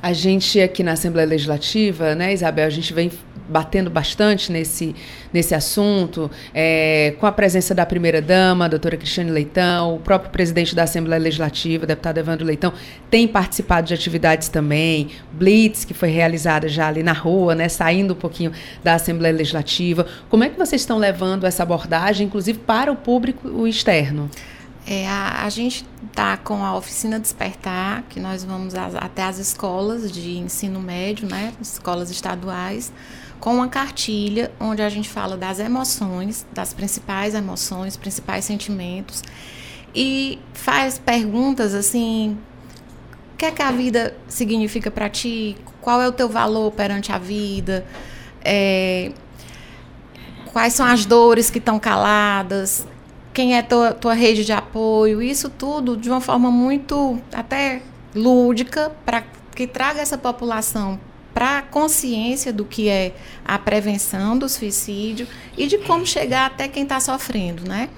[0.00, 3.10] A gente aqui na Assembleia Legislativa, né, Isabel, a gente vem
[3.48, 4.94] batendo bastante nesse,
[5.32, 10.74] nesse assunto, é, com a presença da primeira-dama, a doutora Cristiane Leitão, o próprio presidente
[10.74, 12.72] da Assembleia Legislativa, deputado Evandro Leitão,
[13.10, 18.12] tem participado de atividades também, Blitz, que foi realizada já ali na rua, né, saindo
[18.12, 18.52] um pouquinho
[18.84, 20.06] da Assembleia Legislativa.
[20.28, 24.30] Como é que vocês estão levando essa abordagem, inclusive para o público externo?
[24.90, 30.10] É, a, a, gente está com a oficina Despertar, que nós vamos até as escolas
[30.10, 32.90] de ensino médio, né, escolas estaduais,
[33.38, 39.22] com uma cartilha onde a gente fala das emoções, das principais emoções, principais sentimentos,
[39.94, 42.38] e faz perguntas assim:
[43.34, 45.54] o que é que a vida significa para ti?
[45.82, 47.84] Qual é o teu valor perante a vida?
[48.42, 49.12] É,
[50.50, 52.86] quais são as dores que estão caladas?
[53.38, 58.90] Quem é tua, tua rede de apoio, isso tudo de uma forma muito até lúdica
[59.06, 59.22] para
[59.54, 60.98] que traga essa população
[61.32, 66.66] para a consciência do que é a prevenção do suicídio e de como chegar até
[66.66, 67.88] quem está sofrendo, né?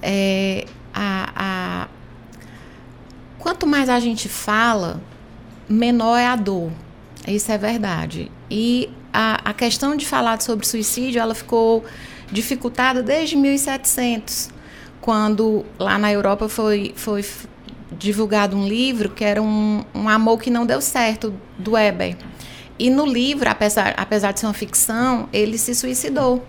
[0.00, 1.88] É, a, a,
[3.38, 4.98] quanto mais a gente fala,
[5.68, 6.72] menor é a dor.
[7.28, 8.32] Isso é verdade.
[8.50, 11.84] E a, a questão de falar sobre suicídio, ela ficou
[12.32, 14.53] dificultada desde 1700
[15.04, 17.22] quando lá na Europa foi, foi
[17.92, 22.16] divulgado um livro que era um, um amor que não deu certo, do Weber.
[22.78, 26.42] E no livro, apesar, apesar de ser uma ficção, ele se suicidou.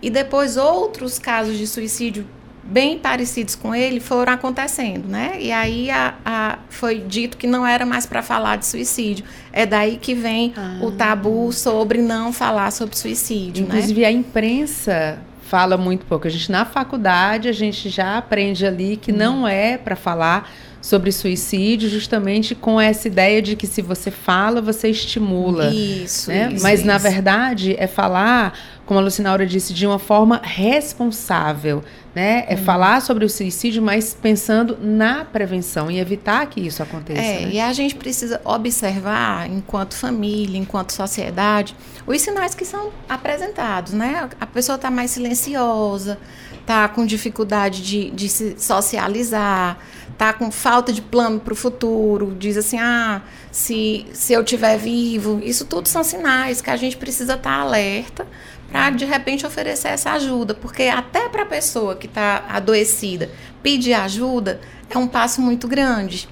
[0.00, 2.26] E depois outros casos de suicídio
[2.64, 5.36] bem parecidos com ele foram acontecendo, né?
[5.38, 9.26] E aí a, a foi dito que não era mais para falar de suicídio.
[9.52, 10.78] É daí que vem ah.
[10.80, 13.74] o tabu sobre não falar sobre suicídio, né?
[13.74, 14.06] Inclusive né?
[14.06, 15.18] a imprensa
[15.50, 16.28] fala muito pouco.
[16.28, 19.16] A gente na faculdade a gente já aprende ali que hum.
[19.16, 20.48] não é para falar
[20.80, 25.66] sobre suicídio, justamente com essa ideia de que se você fala, você estimula.
[25.66, 26.30] Isso.
[26.30, 26.52] Né?
[26.52, 26.86] isso Mas, isso.
[26.86, 28.58] na verdade, é falar,
[28.90, 31.80] como a Lucinaura disse, de uma forma responsável.
[32.12, 32.44] Né?
[32.48, 32.56] É hum.
[32.56, 37.20] falar sobre o suicídio, mas pensando na prevenção e evitar que isso aconteça.
[37.20, 37.50] É, né?
[37.52, 41.72] e a gente precisa observar, enquanto família, enquanto sociedade,
[42.04, 44.28] os sinais que são apresentados, né?
[44.40, 46.18] A pessoa está mais silenciosa,
[46.60, 49.78] está com dificuldade de, de se socializar,
[50.10, 53.22] está com falta de plano para o futuro, diz assim, ah,
[53.52, 57.60] se, se eu estiver vivo, isso tudo são sinais que a gente precisa estar tá
[57.62, 58.26] alerta
[58.70, 63.30] para de repente oferecer essa ajuda, porque até para a pessoa que está adoecida
[63.62, 66.28] pedir ajuda é um passo muito grande.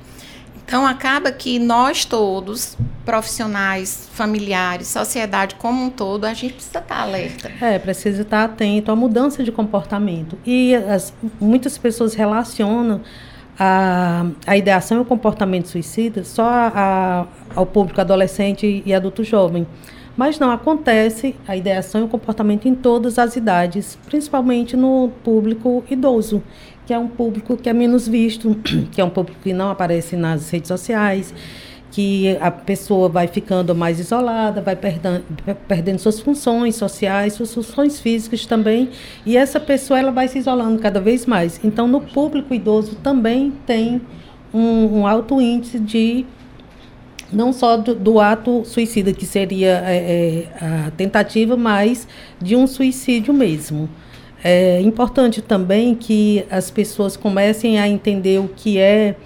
[0.64, 7.01] Então acaba que nós todos, profissionais, familiares, sociedade como um todo, a gente precisa estar
[7.01, 7.51] alerta.
[7.59, 10.39] É, precisa estar atento à mudança de comportamento.
[10.45, 13.01] E as, muitas pessoas relacionam
[13.59, 17.26] a, a ideação e o comportamento suicida só a, a,
[17.57, 19.66] ao público adolescente e adulto jovem.
[20.19, 25.85] Mas não acontece a ideação e o comportamento em todas as idades, principalmente no público
[25.89, 26.43] idoso,
[26.85, 28.53] que é um público que é menos visto,
[28.91, 31.33] que é um público que não aparece nas redes sociais,
[31.93, 35.23] que a pessoa vai ficando mais isolada, vai perdendo,
[35.69, 38.91] perdendo suas funções sociais, suas funções físicas também,
[39.25, 41.61] e essa pessoa ela vai se isolando cada vez mais.
[41.62, 44.01] Então, no público idoso também tem
[44.53, 46.27] um, um alto índice de
[47.33, 52.09] não só do, do, ato suicida, que seria é, é, a tentativa, mas
[52.41, 53.89] de um suicídio mesmo.
[54.43, 59.16] É importante também que as pessoas comecem a entender o que é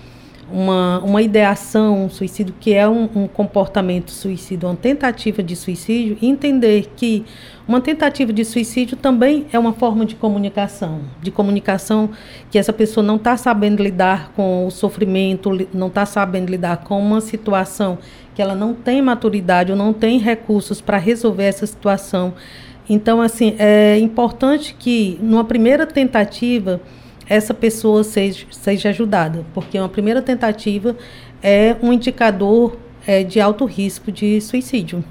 [0.53, 6.18] uma, uma ideação, um suicídio, que é um, um comportamento suicídio, uma tentativa de suicídio,
[6.20, 7.24] e entender que
[7.66, 12.11] uma tentativa de suicídio também é uma forma de comunicação, de comunicação
[12.50, 17.00] que essa pessoa não está sabendo lidar com o sofrimento, não está sabendo lidar com
[17.00, 17.98] uma situação
[18.34, 22.34] que ela não tem maturidade ou não tem recursos para resolver essa situação.
[22.88, 26.80] Então, assim, é importante que, numa primeira tentativa,
[27.29, 30.97] essa pessoa seja, seja ajudada, porque uma primeira tentativa
[31.43, 35.05] é um indicador é, de alto risco de suicídio.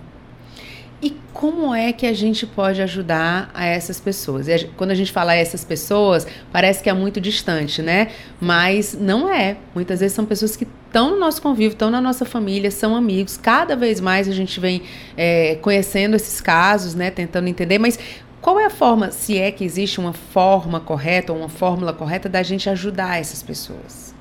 [1.01, 4.47] E como é que a gente pode ajudar a essas pessoas?
[4.47, 8.09] E quando a gente fala a essas pessoas, parece que é muito distante, né?
[8.39, 9.57] Mas não é.
[9.73, 13.35] Muitas vezes são pessoas que estão no nosso convívio, estão na nossa família, são amigos.
[13.35, 14.83] Cada vez mais a gente vem
[15.17, 17.09] é, conhecendo esses casos, né?
[17.09, 17.79] Tentando entender.
[17.79, 17.97] Mas
[18.41, 22.27] qual é a forma, se é que existe uma forma correta ou uma fórmula correta
[22.27, 24.15] da gente ajudar essas pessoas?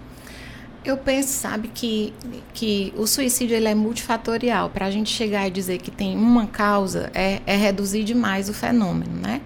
[0.84, 2.12] Eu penso, sabe, que,
[2.52, 4.68] que o suicídio ele é multifatorial.
[4.70, 8.54] Para a gente chegar e dizer que tem uma causa, é, é reduzir demais o
[8.54, 9.40] fenômeno, né?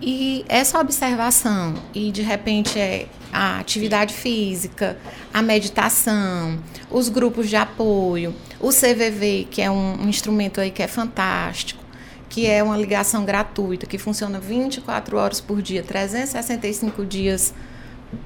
[0.00, 4.98] E essa observação, e de repente é a atividade física,
[5.32, 6.58] a meditação,
[6.90, 11.81] os grupos de apoio, o CVV, que é um, um instrumento aí que é fantástico,
[12.32, 17.52] que é uma ligação gratuita, que funciona 24 horas por dia, 365 dias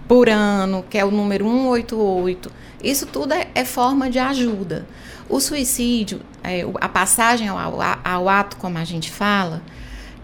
[0.07, 2.53] por ano, que é o número 188.
[2.85, 4.87] Isso tudo é, é forma de ajuda.
[5.29, 7.59] O suicídio, é, a passagem ao,
[8.05, 9.61] ao, ato, como a gente fala,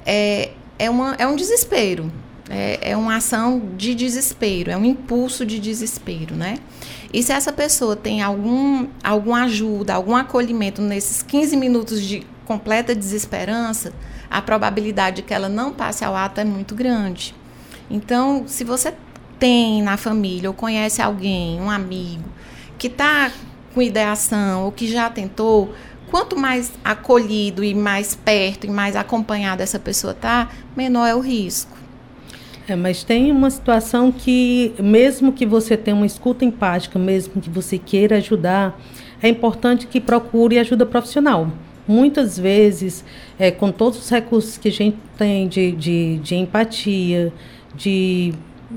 [0.07, 2.09] é, é, uma, é um desespero.
[2.49, 6.59] É, é uma ação de desespero, é um impulso de desespero, né?
[7.13, 12.95] E se essa pessoa tem algum, alguma ajuda, algum acolhimento nesses 15 minutos de completa
[12.95, 13.93] desesperança,
[14.31, 17.35] a probabilidade de que ela não passe ao ato é muito grande.
[17.91, 18.95] Então, se você
[19.39, 22.25] tem na família ou conhece alguém, um amigo,
[22.79, 23.31] que está
[23.75, 25.75] com ideação ou que já tentou,
[26.11, 31.21] quanto mais acolhido e mais perto e mais acompanhado essa pessoa está, menor é o
[31.21, 31.77] risco.
[32.69, 37.51] É, mas tem uma situação que, mesmo que você tenha uma escuta empática, mesmo que
[37.51, 38.79] você queira ajudar,
[39.23, 41.51] é importante que procure ajuda profissional.
[41.87, 43.05] Muitas vezes,
[43.39, 47.33] é, com todos os recursos que a gente tem de, de, de empatia,
[47.75, 48.33] de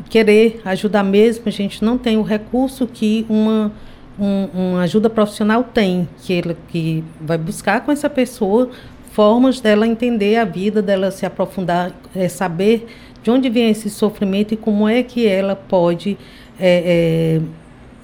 [0.10, 3.72] querer ajudar mesmo, a gente não tem o recurso que uma,
[4.20, 8.70] um, uma ajuda profissional tem, que, ele, que vai buscar com essa pessoa
[9.12, 12.86] formas dela entender a vida, dela se aprofundar, é, saber
[13.24, 16.18] de onde vem esse sofrimento e como é que ela pode
[16.60, 17.41] é, é,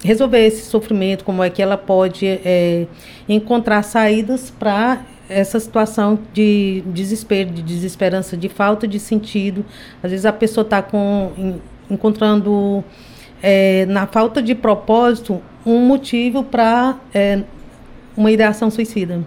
[0.02, 2.86] resolver esse sofrimento, como é que ela pode é,
[3.28, 9.64] encontrar saídas para essa situação de desespero, de desesperança, de falta de sentido.
[10.02, 10.84] Às vezes a pessoa está
[11.88, 12.84] encontrando
[13.42, 17.42] é, na falta de propósito um motivo para é,
[18.16, 19.20] uma ideação suicida.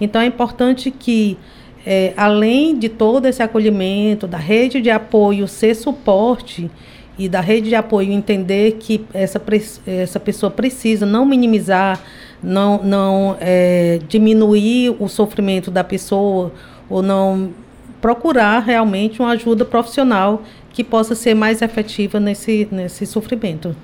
[0.00, 1.38] Então é importante que,
[1.86, 6.70] é, além de todo esse acolhimento, da rede de apoio ser suporte
[7.18, 9.40] e da rede de apoio entender que essa,
[9.86, 12.00] essa pessoa precisa não minimizar,
[12.42, 16.52] não, não é, diminuir o sofrimento da pessoa
[16.88, 17.50] ou não
[18.00, 20.42] procurar realmente uma ajuda profissional
[20.72, 23.74] que possa ser mais efetiva nesse, nesse sofrimento.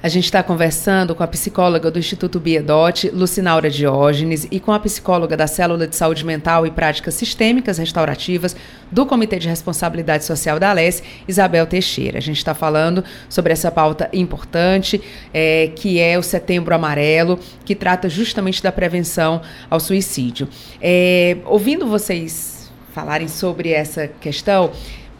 [0.00, 4.78] A gente está conversando com a psicóloga do Instituto Biedote, Lucinaura Diógenes, e com a
[4.78, 8.54] psicóloga da Célula de Saúde Mental e Práticas Sistêmicas Restaurativas
[8.92, 12.18] do Comitê de Responsabilidade Social da Alesse, Isabel Teixeira.
[12.18, 15.02] A gente está falando sobre essa pauta importante,
[15.34, 20.48] é, que é o Setembro Amarelo, que trata justamente da prevenção ao suicídio.
[20.80, 24.70] É, ouvindo vocês falarem sobre essa questão,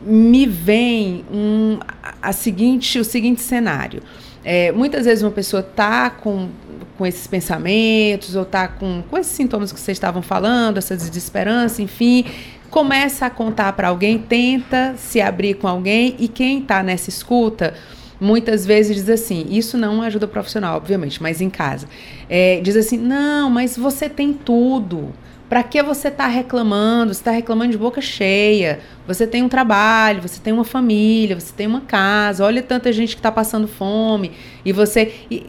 [0.00, 1.80] me vem um,
[2.22, 4.04] a seguinte, o seguinte cenário.
[4.50, 6.48] É, muitas vezes uma pessoa está com,
[6.96, 11.82] com esses pensamentos ou está com, com esses sintomas que vocês estavam falando, essa desesperança,
[11.82, 12.24] enfim,
[12.70, 17.74] começa a contar para alguém, tenta se abrir com alguém e quem está nessa escuta
[18.18, 21.86] muitas vezes diz assim: isso não ajuda profissional, obviamente, mas em casa.
[22.26, 25.12] É, diz assim: não, mas você tem tudo.
[25.48, 27.14] Para que você está reclamando?
[27.14, 28.80] Você está reclamando de boca cheia.
[29.06, 32.44] Você tem um trabalho, você tem uma família, você tem uma casa.
[32.44, 34.32] Olha tanta gente que está passando fome.
[34.64, 35.14] E você.
[35.30, 35.46] E,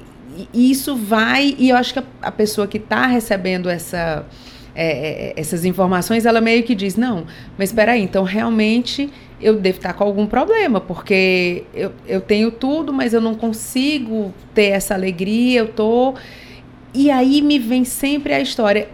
[0.53, 1.53] e isso vai.
[1.57, 4.25] E eu acho que a, a pessoa que está recebendo essa,
[4.73, 7.25] é, é, essas informações, ela meio que diz: não,
[7.57, 9.09] mas espera aí, então realmente
[9.41, 14.33] eu devo estar com algum problema, porque eu, eu tenho tudo, mas eu não consigo
[14.53, 16.13] ter essa alegria, eu tô.
[16.93, 18.87] E aí me vem sempre a história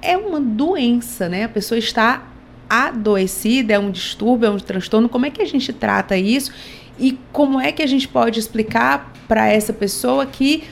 [0.00, 1.44] é uma doença, né?
[1.44, 2.28] A pessoa está
[2.68, 5.08] adoecida, é um distúrbio, é um transtorno.
[5.08, 6.52] Como é que a gente trata isso?
[6.98, 10.64] E como é que a gente pode explicar para essa pessoa que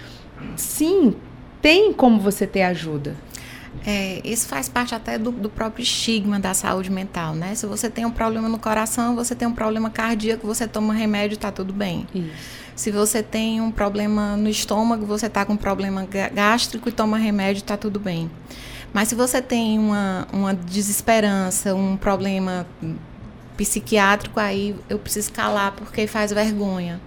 [0.57, 1.15] sim,
[1.63, 3.15] tem como você ter ajuda?
[3.87, 7.55] É, isso faz parte até do, do, próprio estigma da saúde mental, né?
[7.55, 11.35] Se você tem um problema no coração, você tem um problema cardíaco, você toma remédio,
[11.35, 12.07] está tudo bem.
[12.15, 12.67] Isso.
[12.75, 17.17] Se você tem um problema no estômago, você está com um problema gástrico e toma
[17.17, 18.31] remédio, está tudo bem.
[18.97, 22.67] Mas se você tem uma, uma desesperança, um problema
[23.55, 26.99] psiquiátrico, aí eu preciso calar porque faz vergonha.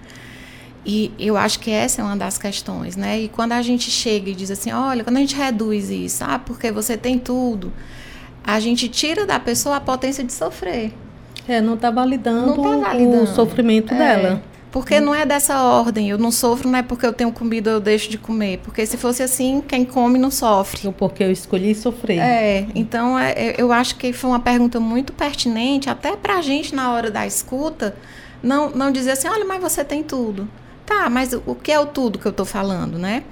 [0.85, 3.21] E eu acho que essa é uma das questões, né?
[3.21, 6.37] E quando a gente chega e diz assim, olha, quando a gente reduz isso, ah,
[6.37, 7.73] porque você tem tudo,
[8.43, 10.93] a gente tira da pessoa a potência de sofrer.
[11.47, 13.97] É, não está validando, não tá validando, o sofrimento é.
[13.97, 14.43] dela.
[14.71, 16.09] Porque não é dessa ordem.
[16.09, 18.59] Eu não sofro não é porque eu tenho comida eu deixo de comer.
[18.59, 20.85] Porque se fosse assim, quem come não sofre.
[20.85, 22.19] Ou porque eu escolhi sofrer.
[22.19, 26.75] É, então é, é eu acho que foi uma pergunta muito pertinente, até pra gente
[26.75, 27.95] na hora da escuta,
[28.43, 30.47] não, não dizer assim, olha, mas você tem tudo.
[30.85, 33.23] Tá, mas o que é o tudo que eu estou falando, né?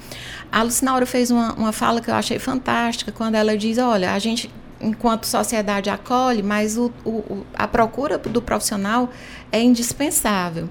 [0.51, 4.19] A Lucinaura fez uma, uma fala que eu achei fantástica, quando ela diz, olha, a
[4.19, 9.09] gente enquanto sociedade acolhe, mas o, o, a procura do profissional
[9.51, 10.69] é indispensável.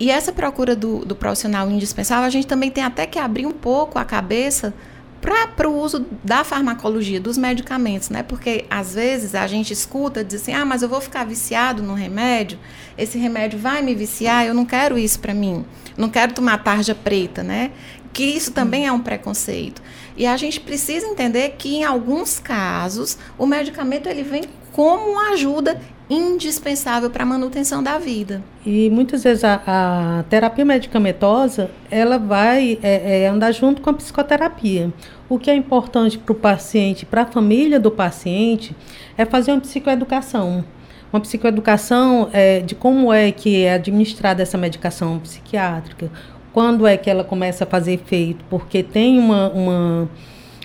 [0.00, 3.52] E essa procura do, do profissional indispensável, a gente também tem até que abrir um
[3.52, 4.72] pouco a cabeça
[5.20, 8.22] para o uso da farmacologia, dos medicamentos, né?
[8.22, 11.92] Porque às vezes a gente escuta, diz assim, ah, mas eu vou ficar viciado no
[11.92, 12.58] remédio,
[12.96, 15.66] esse remédio vai me viciar, eu não quero isso para mim,
[15.98, 17.70] não quero tomar tarja preta, né?
[18.10, 19.82] Que isso também é um preconceito.
[20.16, 25.78] E a gente precisa entender que em alguns casos o medicamento ele vem como ajuda
[26.10, 28.42] indispensável para a manutenção da vida.
[28.66, 33.94] E muitas vezes a, a terapia medicamentosa ela vai é, é, andar junto com a
[33.94, 34.92] psicoterapia.
[35.28, 38.74] O que é importante para o paciente, para a família do paciente,
[39.16, 40.64] é fazer uma psicoeducação.
[41.12, 46.10] Uma psicoeducação é, de como é que é administrada essa medicação psiquiátrica,
[46.52, 50.08] quando é que ela começa a fazer efeito, porque tem uma, uma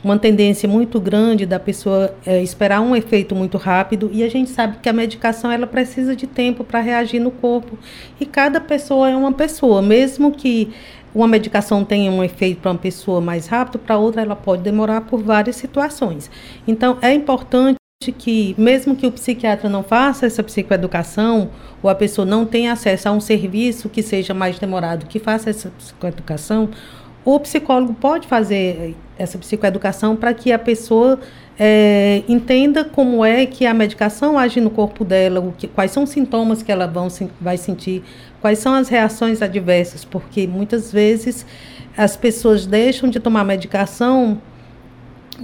[0.06, 4.52] uma tendência muito grande da pessoa é, esperar um efeito muito rápido e a gente
[4.52, 7.76] sabe que a medicação ela precisa de tempo para reagir no corpo
[8.20, 10.72] e cada pessoa é uma pessoa, mesmo que
[11.14, 15.02] uma medicação tenha um efeito para uma pessoa mais rápido, para outra ela pode demorar
[15.02, 16.30] por várias situações.
[16.68, 17.80] Então é importante
[18.16, 21.50] que, mesmo que o psiquiatra não faça essa psicoeducação,
[21.82, 25.50] ou a pessoa não tenha acesso a um serviço que seja mais demorado, que faça
[25.50, 26.70] essa psicoeducação,
[27.26, 31.20] o psicólogo pode fazer essa psicoeducação para que a pessoa
[31.58, 36.04] é, entenda como é que a medicação age no corpo dela, o que, quais são
[36.04, 37.08] os sintomas que ela vão,
[37.42, 38.04] vai sentir,
[38.40, 41.46] quais são as reações adversas, porque muitas vezes
[41.98, 44.40] as pessoas deixam de tomar medicação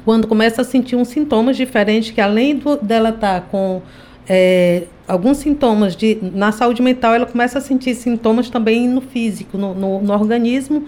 [0.06, 3.82] quando começa a sentir uns sintomas diferentes, que além do, dela estar tá com
[4.28, 9.58] é, alguns sintomas de na saúde mental, ela começa a sentir sintomas também no físico,
[9.58, 10.86] no, no, no organismo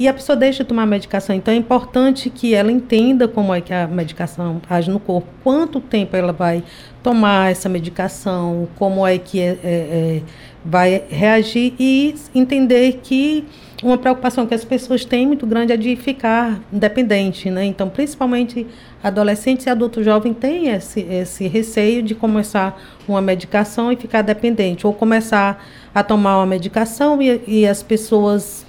[0.00, 1.36] e a pessoa deixa de tomar medicação.
[1.36, 5.78] Então é importante que ela entenda como é que a medicação age no corpo, quanto
[5.78, 6.64] tempo ela vai
[7.02, 10.22] tomar essa medicação, como é que é, é, é,
[10.64, 13.44] vai reagir e entender que
[13.82, 17.64] uma preocupação que as pessoas têm muito grande é de ficar dependente, né?
[17.66, 18.66] Então, principalmente
[19.02, 24.86] adolescentes e adultos jovens têm esse, esse receio de começar uma medicação e ficar dependente,
[24.86, 25.62] ou começar
[25.94, 28.64] a tomar uma medicação e, e as pessoas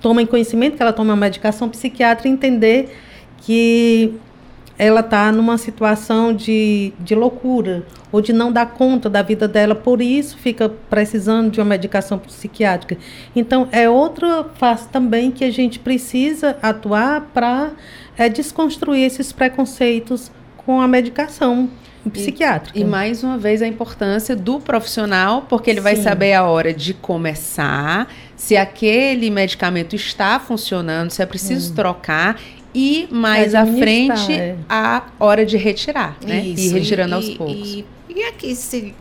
[0.00, 2.96] tomem conhecimento que ela toma uma medicação psiquiátrica entender
[3.38, 4.14] que
[4.78, 9.74] ela está numa situação de, de loucura ou de não dar conta da vida dela,
[9.74, 12.98] por isso fica precisando de uma medicação psiquiátrica.
[13.34, 17.72] Então, é outra face também que a gente precisa atuar para
[18.16, 21.70] é, desconstruir esses preconceitos com a medicação
[22.10, 22.78] psiquiátrica.
[22.78, 25.84] E, e, mais uma vez a importância do profissional, porque ele Sim.
[25.84, 31.74] vai saber a hora de começar, se aquele medicamento está funcionando, se é preciso hum.
[31.74, 32.40] trocar
[32.74, 34.54] e mais à frente é.
[34.68, 36.44] a hora de retirar, né?
[36.44, 37.56] Isso, e retirando e, aos poucos.
[37.56, 38.94] E, e aqui se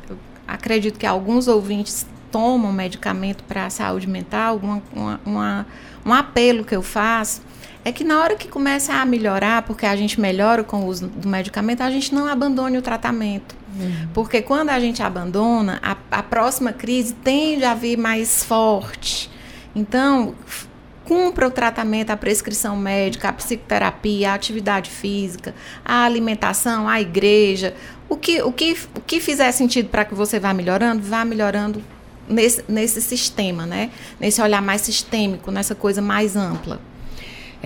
[0.47, 5.67] acredito que alguns ouvintes tomam medicamento para a saúde mental, uma, uma, uma,
[6.05, 7.41] um apelo que eu faço
[7.86, 11.07] é que na hora que começa a melhorar, porque a gente melhora com o uso
[11.07, 13.55] do medicamento, a gente não abandone o tratamento.
[13.79, 14.07] Uhum.
[14.11, 19.29] Porque quando a gente abandona, a, a próxima crise tende a vir mais forte.
[19.75, 20.33] Então,
[21.03, 25.53] cumpra o tratamento, a prescrição médica, a psicoterapia, a atividade física,
[25.86, 27.75] a alimentação, a igreja.
[28.09, 31.83] O que, o que, o que fizer sentido para que você vá melhorando, vá melhorando
[32.27, 33.91] nesse, nesse sistema, né?
[34.19, 36.81] Nesse olhar mais sistêmico, nessa coisa mais ampla.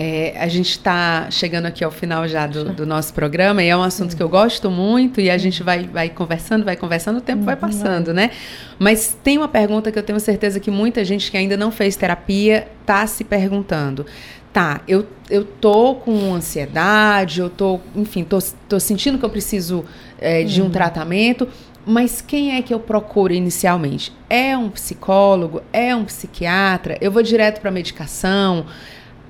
[0.02, 3.76] É, a gente está chegando aqui ao final já do, do, nosso programa e é
[3.76, 7.22] um assunto que eu gosto muito e a gente vai, vai conversando, vai conversando, o
[7.22, 7.60] tempo vai uhum.
[7.60, 8.32] passando, né?
[8.80, 11.98] Mas tem uma pergunta que eu tenho certeza que muita gente que ainda não fez
[11.98, 14.06] terapia está se perguntando.
[14.54, 18.40] Tá, eu, eu tô com ansiedade, eu tô, enfim, tô,
[18.70, 19.84] tô sentindo que eu preciso
[20.18, 20.72] é, de um uhum.
[20.72, 21.46] tratamento,
[21.86, 24.14] mas quem é que eu procuro inicialmente?
[24.30, 25.62] É um psicólogo?
[25.74, 26.98] É um psiquiatra?
[27.02, 28.66] Eu vou direto para medicação?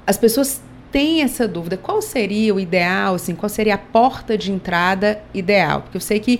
[0.10, 0.60] As pessoas
[0.92, 1.78] têm essa dúvida.
[1.78, 5.84] Qual seria o ideal, assim, qual seria a porta de entrada ideal?
[5.84, 6.40] Porque eu sei que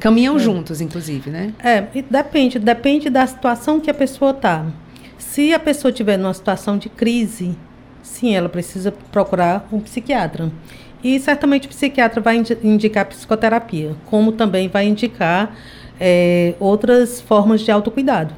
[0.00, 0.38] caminham é.
[0.40, 1.54] juntos, inclusive, né?
[1.60, 4.66] É, depende, depende da situação que a pessoa está.
[5.16, 7.56] Se a pessoa estiver numa situação de crise,
[8.02, 10.50] sim, ela precisa procurar um psiquiatra.
[11.00, 15.56] E certamente o psiquiatra vai indicar psicoterapia, como também vai indicar
[16.00, 18.34] é, outras formas de autocuidado.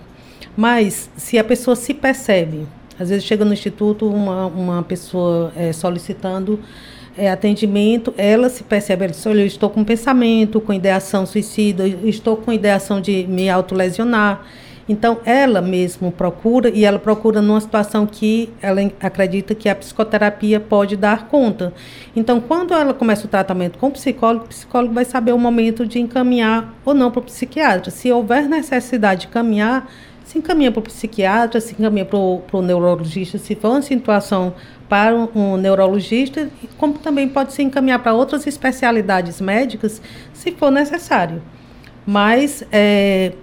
[0.55, 2.67] Mas se a pessoa se percebe
[2.99, 6.61] às vezes chega no instituto uma, uma pessoa é, solicitando
[7.17, 11.87] é, atendimento, ela se percebe, ela diz, olha, eu estou com pensamento, com ideação suicida,
[11.87, 14.45] estou com ideação de me autolesionar.
[14.89, 20.61] Então, ela mesma procura, e ela procura numa situação que ela acredita que a psicoterapia
[20.61, 21.75] pode dar conta.
[22.15, 25.85] Então, quando ela começa o tratamento com o psicólogo, o psicólogo vai saber o momento
[25.85, 27.91] de encaminhar ou não para o psiquiatra.
[27.91, 29.91] Se houver necessidade de caminhar,
[30.27, 34.53] se encaminha para o psiquiatra, se encaminha para o neurologista, se for uma situação
[34.89, 40.03] para um, um, neurologista, como também pode se encaminhar para outras especialidades médicas,
[40.35, 41.41] se for necessário.
[42.05, 43.35] Mas é,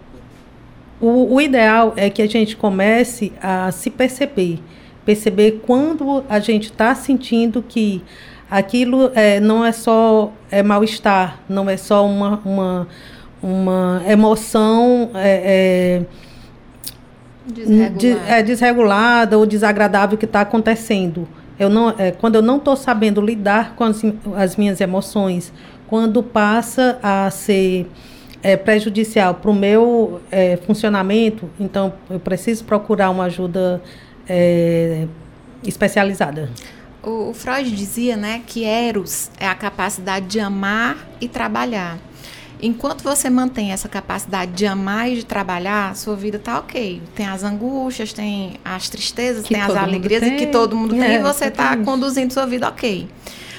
[1.00, 4.60] o, o ideal é que a gente comece a se perceber,
[5.06, 8.04] perceber quando a gente está sentindo que
[8.52, 12.88] aquilo é, não é só é mal-estar, não é só uma, uma,
[13.42, 15.12] uma emoção.
[15.16, 16.24] É, é
[18.28, 21.28] é, desregulada ou desagradável que está acontecendo.
[21.60, 24.02] Eu não, é, quando eu não estou sabendo lidar com as,
[24.36, 25.54] as, minhas emoções,
[25.88, 27.88] quando passa a ser
[28.42, 33.82] é, prejudicial para o meu é, funcionamento, então eu preciso procurar uma ajuda
[34.28, 35.06] é,
[35.64, 36.50] especializada.
[37.04, 41.98] O, o Freud dizia né, que Eros é a capacidade de amar e trabalhar.
[42.66, 47.02] Enquanto você mantém essa capacidade de amar e de trabalhar, sua vida tá ok.
[47.14, 50.38] Tem as angústias, tem as tristezas, que tem as alegrias tem.
[50.38, 53.10] que todo mundo tem, é, e você está conduzindo sua vida ok.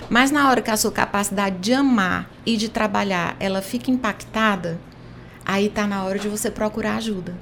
[0.09, 4.81] Mas na hora que a sua capacidade de amar e de trabalhar, ela fica impactada,
[5.45, 7.35] aí tá na hora de você procurar ajuda.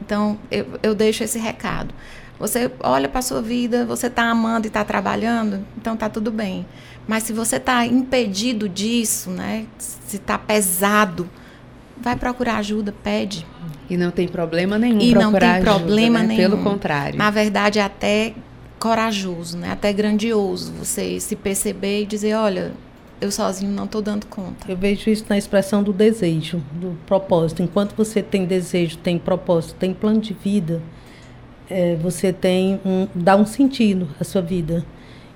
[0.00, 1.94] Então, eu, eu deixo esse recado.
[2.42, 6.66] Você olha para sua vida, você está amando e está trabalhando, então tá tudo bem.
[7.06, 9.64] Mas se você está impedido disso, né?
[9.78, 11.30] Se está pesado,
[11.96, 13.46] vai procurar ajuda, pede.
[13.88, 16.26] E não tem problema nenhum e procurar não tem ajuda, problema né?
[16.26, 16.40] nenhum.
[16.40, 17.16] Pelo contrário.
[17.16, 18.34] Na verdade, é até
[18.76, 19.70] corajoso, né?
[19.70, 22.72] Até grandioso você se perceber e dizer, olha,
[23.20, 24.68] eu sozinho não estou dando conta.
[24.68, 27.62] Eu vejo isso na expressão do desejo, do propósito.
[27.62, 30.82] Enquanto você tem desejo, tem propósito, tem plano de vida,
[31.72, 34.84] é, você tem um, dá um sentido à sua vida.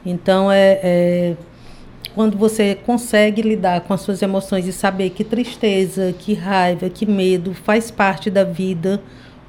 [0.05, 1.37] Então é, é
[2.15, 7.05] quando você consegue lidar com as suas emoções e saber que tristeza, que raiva, que
[7.05, 9.03] medo faz parte da vida,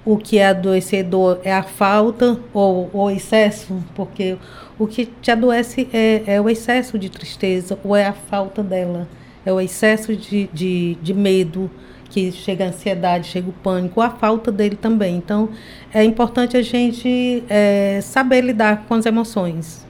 [0.03, 4.38] o que é adoecedor é a falta ou o excesso, porque
[4.77, 9.07] o que te adoece é, é, o excesso de tristeza ou é a falta dela,
[9.45, 11.71] é o excesso de, de, de medo,
[12.10, 15.16] que chega a ansiedade, chega o pânico, a falta dele também.
[15.16, 15.49] Então,
[15.93, 19.86] é importante a gente é, saber lidar com as emoções.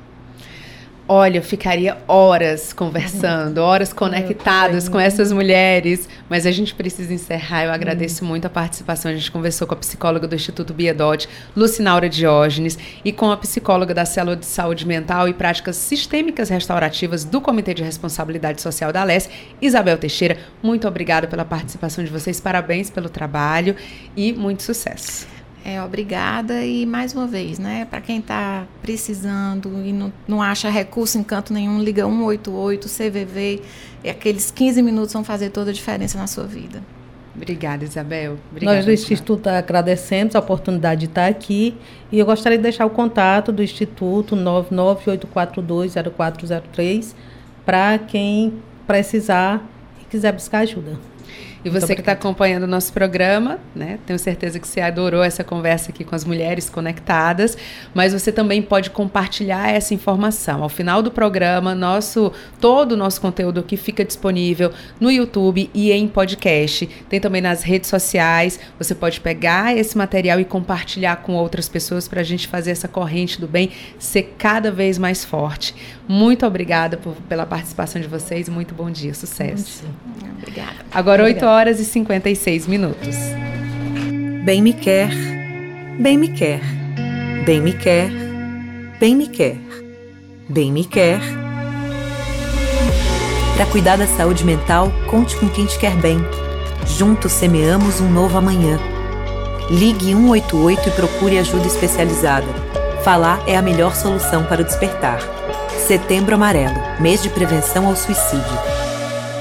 [1.10, 7.64] Olha, eu ficaria horas conversando, horas conectadas com essas mulheres, mas a gente precisa encerrar.
[7.64, 9.10] Eu agradeço muito a participação.
[9.10, 13.94] A gente conversou com a psicóloga do Instituto Biedot, Lucinaura Diógenes, e com a psicóloga
[13.94, 19.06] da Célula de Saúde Mental e Práticas Sistêmicas Restaurativas do Comitê de Responsabilidade Social da
[19.06, 19.30] LES,
[19.62, 20.38] Isabel Teixeira.
[20.62, 23.78] Muito obrigada pela participação de vocês, parabéns pelo trabalho
[24.14, 25.37] e muito sucesso.
[25.68, 30.70] É, obrigada e mais uma vez, né, para quem está precisando e não, não acha
[30.70, 33.62] recurso em canto nenhum, liga 188, CVV,
[34.02, 36.82] e aqueles 15 minutos vão fazer toda a diferença na sua vida.
[37.36, 38.38] Obrigada, Isabel.
[38.50, 41.76] Obrigada, Nós do Instituto agradecemos a oportunidade de estar aqui
[42.10, 47.14] e eu gostaria de deixar o contato do Instituto 998420403
[47.66, 48.54] para quem
[48.88, 49.62] precisar
[50.02, 50.98] e quiser buscar ajuda.
[51.68, 54.00] E você que está acompanhando o nosso programa, né?
[54.06, 57.58] Tenho certeza que você adorou essa conversa aqui com as mulheres conectadas,
[57.94, 60.64] mas você também pode compartilhar essa informação.
[60.64, 65.92] Ao final do programa, nosso todo o nosso conteúdo aqui fica disponível no YouTube e
[65.92, 66.88] em podcast.
[67.10, 68.58] Tem também nas redes sociais.
[68.80, 72.88] Você pode pegar esse material e compartilhar com outras pessoas para a gente fazer essa
[72.88, 75.76] corrente do bem ser cada vez mais forte.
[76.08, 78.48] Muito obrigada por, pela participação de vocês.
[78.48, 79.84] Muito bom dia, sucesso.
[80.06, 80.32] Bom dia.
[80.38, 80.78] Obrigada.
[80.94, 83.16] Agora, 8 horas e 56 minutos.
[84.46, 85.10] Bem me quer,
[86.00, 86.62] bem me quer,
[87.46, 88.12] bem me quer,
[89.00, 89.58] bem me quer,
[90.48, 91.20] bem me quer.
[93.56, 96.20] Para cuidar da saúde mental, conte com quem te quer bem.
[96.86, 98.80] Juntos semeamos um novo amanhã.
[99.72, 102.48] Ligue 188 e procure ajuda especializada.
[103.04, 105.20] Falar é a melhor solução para o despertar.
[105.88, 108.77] Setembro Amarelo mês de prevenção ao suicídio.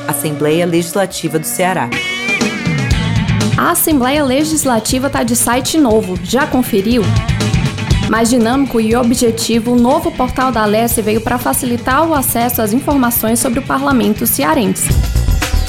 [0.09, 1.90] Assembleia Legislativa do Ceará.
[3.57, 6.16] A Assembleia Legislativa está de site novo.
[6.22, 7.02] Já conferiu?
[8.09, 12.72] Mais dinâmico e objetivo, o novo portal da Alesse veio para facilitar o acesso às
[12.72, 14.88] informações sobre o parlamento cearense.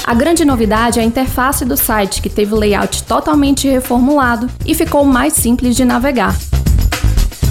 [0.04, 4.74] A grande novidade é a interface do site, que teve o layout totalmente reformulado e
[4.74, 6.36] ficou mais simples de navegar.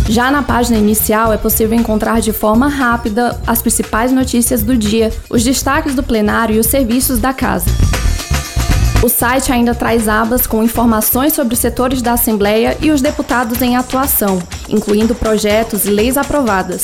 [0.10, 5.12] Já na página inicial é possível encontrar de forma rápida as principais notícias do dia,
[5.30, 7.70] os destaques do plenário e os serviços da casa.
[9.04, 13.62] O site ainda traz abas com informações sobre os setores da Assembleia e os deputados
[13.62, 16.84] em atuação, incluindo projetos e leis aprovadas.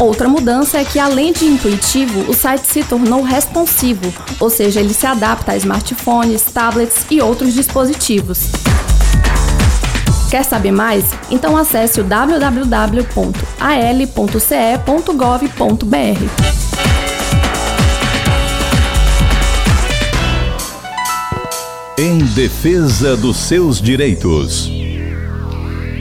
[0.00, 4.92] Outra mudança é que, além de intuitivo, o site se tornou responsivo, ou seja, ele
[4.92, 8.50] se adapta a smartphones, tablets e outros dispositivos.
[10.32, 11.04] Quer saber mais?
[11.30, 13.02] Então acesse o www.al.ce.gov.br.
[21.98, 24.81] Em defesa dos seus direitos.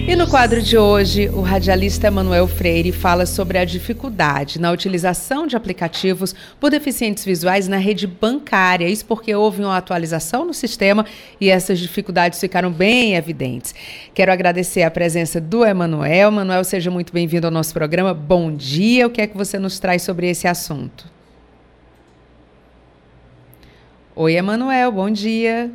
[0.07, 5.45] E no quadro de hoje, o radialista Emanuel Freire fala sobre a dificuldade na utilização
[5.45, 8.89] de aplicativos por deficientes visuais na rede bancária.
[8.89, 11.05] Isso porque houve uma atualização no sistema
[11.39, 13.75] e essas dificuldades ficaram bem evidentes.
[14.13, 16.29] Quero agradecer a presença do Emanuel.
[16.29, 18.13] Emanuel, seja muito bem-vindo ao nosso programa.
[18.13, 19.05] Bom dia.
[19.05, 21.05] O que é que você nos traz sobre esse assunto?
[24.15, 25.71] Oi, Emanuel, bom dia.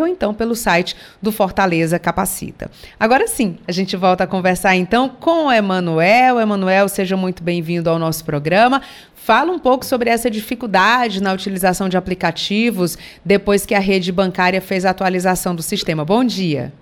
[0.00, 2.70] ou então pelo site do Fortaleza Capacita.
[2.98, 6.40] Agora sim, a gente volta a conversar então com o Emanuel.
[6.40, 8.82] Emanuel, seja muito bem-vindo ao nosso programa.
[9.14, 14.60] Fala um pouco sobre essa dificuldade na utilização de aplicativos depois que a rede bancária
[14.60, 16.04] fez a atualização do sistema.
[16.04, 16.72] Bom dia.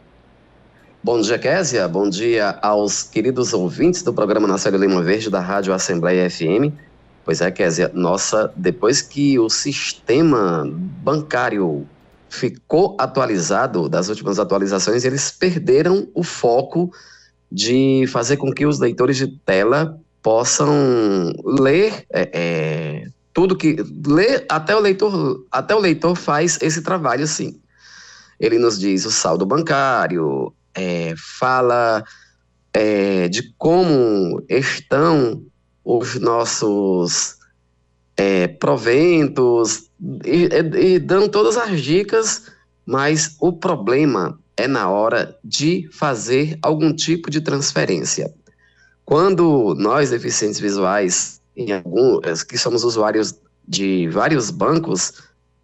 [1.03, 1.89] Bom dia, Késia.
[1.89, 6.89] Bom dia aos queridos ouvintes do programa Nacional Lima Verde da Rádio Assembleia FM.
[7.25, 10.64] Pois é, Késia, nossa, depois que o sistema
[11.03, 11.87] bancário
[12.29, 16.91] ficou atualizado, das últimas atualizações, eles perderam o foco
[17.51, 24.45] de fazer com que os leitores de tela possam ler é, é, tudo que ler
[24.49, 27.59] até o leitor até o leitor faz esse trabalho assim
[28.39, 32.05] ele nos diz o saldo bancário é, fala
[32.73, 35.43] é, de como estão
[35.85, 37.37] os nossos
[38.16, 39.91] é, proventos
[40.24, 42.51] e, e, e dando todas as dicas
[42.91, 48.35] mas o problema é na hora de fazer algum tipo de transferência.
[49.05, 53.35] Quando nós, deficientes visuais, em alguns, que somos usuários
[53.66, 55.12] de vários bancos,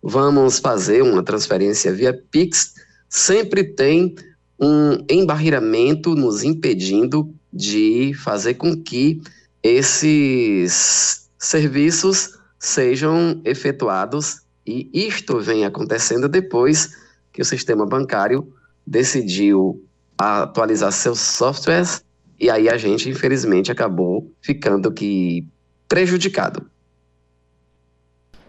[0.01, 2.75] vamos fazer uma transferência via Pix,
[3.09, 4.15] sempre tem
[4.57, 9.21] um embarreiramento nos impedindo de fazer com que
[9.67, 16.97] esses serviços sejam efetuados e isto vem acontecendo depois
[17.33, 18.53] que o sistema bancário
[18.87, 19.85] decidiu
[20.17, 22.05] atualizar seus softwares
[22.39, 25.49] e aí a gente, infelizmente, acabou ficando que
[25.89, 26.71] prejudicado.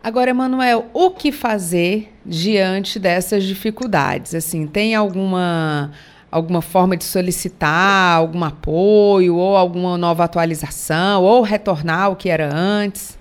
[0.04, 4.36] Agora, Emanuel, o que fazer diante dessas dificuldades?
[4.36, 5.92] Assim, tem alguma
[6.32, 12.54] alguma forma de solicitar algum apoio ou alguma nova atualização ou retornar o que era
[12.54, 13.18] antes?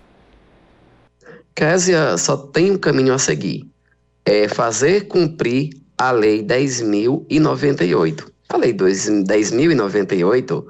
[1.54, 3.66] Késia, só tem um caminho a seguir.
[4.24, 8.26] É fazer cumprir a Lei 10.098.
[8.48, 10.64] A Lei 10.098,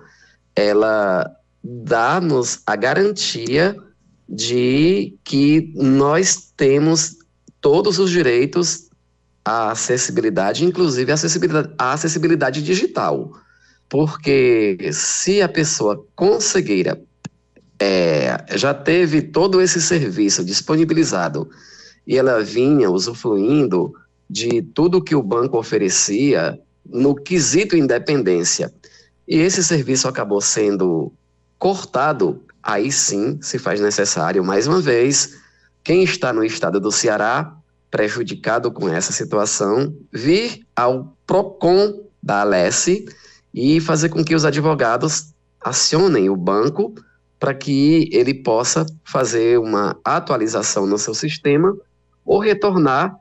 [0.55, 1.31] ela
[1.63, 3.77] dá-nos a garantia
[4.29, 7.17] de que nós temos
[7.61, 8.86] todos os direitos
[9.47, 13.31] à acessibilidade, inclusive a acessibilidade, a acessibilidade digital.
[13.89, 17.01] Porque se a pessoa conseguira
[17.79, 21.49] é, já teve todo esse serviço disponibilizado
[22.05, 23.95] e ela vinha usufruindo
[24.29, 28.73] de tudo que o banco oferecia, no quesito independência,
[29.29, 31.13] e esse serviço acabou sendo
[31.57, 35.37] cortado, aí sim se faz necessário, mais uma vez,
[35.85, 37.57] quem está no estado do Ceará,
[37.97, 43.07] prejudicado com essa situação, vir ao PROCON da Alesse
[43.55, 46.95] e fazer com que os advogados acionem o banco
[47.41, 51.75] para que ele possa fazer uma atualização no seu sistema
[52.23, 53.17] ou retornar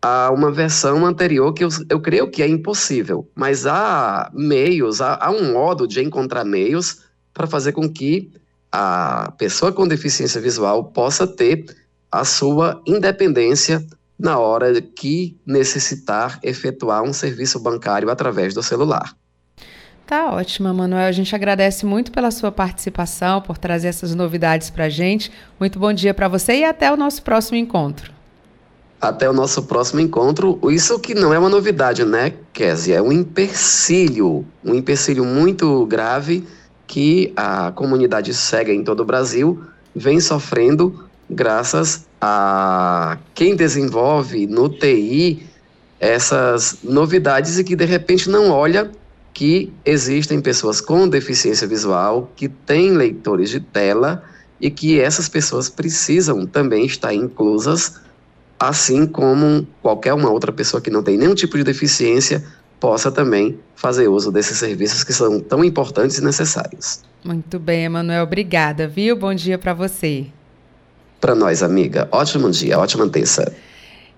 [0.00, 5.18] a uma versão anterior que eu, eu creio que é impossível, mas há meios, há,
[5.22, 7.02] há um modo de encontrar meios
[7.34, 8.32] para fazer com que
[8.72, 11.66] a pessoa com deficiência visual possa ter
[12.10, 13.86] a sua independência
[14.18, 19.14] na hora que necessitar efetuar um serviço bancário através do celular.
[20.06, 21.06] Tá ótimo, Manuel.
[21.06, 25.32] A gente agradece muito pela sua participação, por trazer essas novidades para a gente.
[25.58, 28.12] Muito bom dia para você e até o nosso próximo encontro
[29.00, 30.58] até o nosso próximo encontro.
[30.70, 32.96] Isso que não é uma novidade, né, Kézia?
[32.96, 36.46] É um empecilho, um empecilho muito grave
[36.86, 39.62] que a comunidade cega em todo o Brasil
[39.94, 45.46] vem sofrendo graças a quem desenvolve no TI
[46.00, 48.90] essas novidades e que de repente não olha
[49.34, 54.22] que existem pessoas com deficiência visual que têm leitores de tela
[54.58, 58.00] e que essas pessoas precisam também estar inclusas
[58.58, 62.42] assim como qualquer uma outra pessoa que não tem nenhum tipo de deficiência
[62.80, 67.02] possa também fazer uso desses serviços que são tão importantes e necessários.
[67.22, 69.14] Muito bem, Emanuel, obrigada, viu?
[69.14, 70.26] Bom dia para você.
[71.24, 72.06] Para nós, amiga.
[72.12, 73.50] Ótimo dia, ótima terça.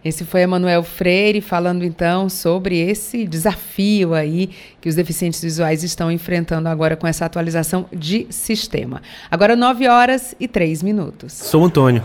[0.05, 4.51] Esse foi Emanuel Freire falando então sobre esse desafio aí
[4.81, 9.01] que os deficientes visuais estão enfrentando agora com essa atualização de sistema.
[9.31, 11.33] Agora 9 horas e 3 minutos.
[11.33, 12.03] Sou Antônio,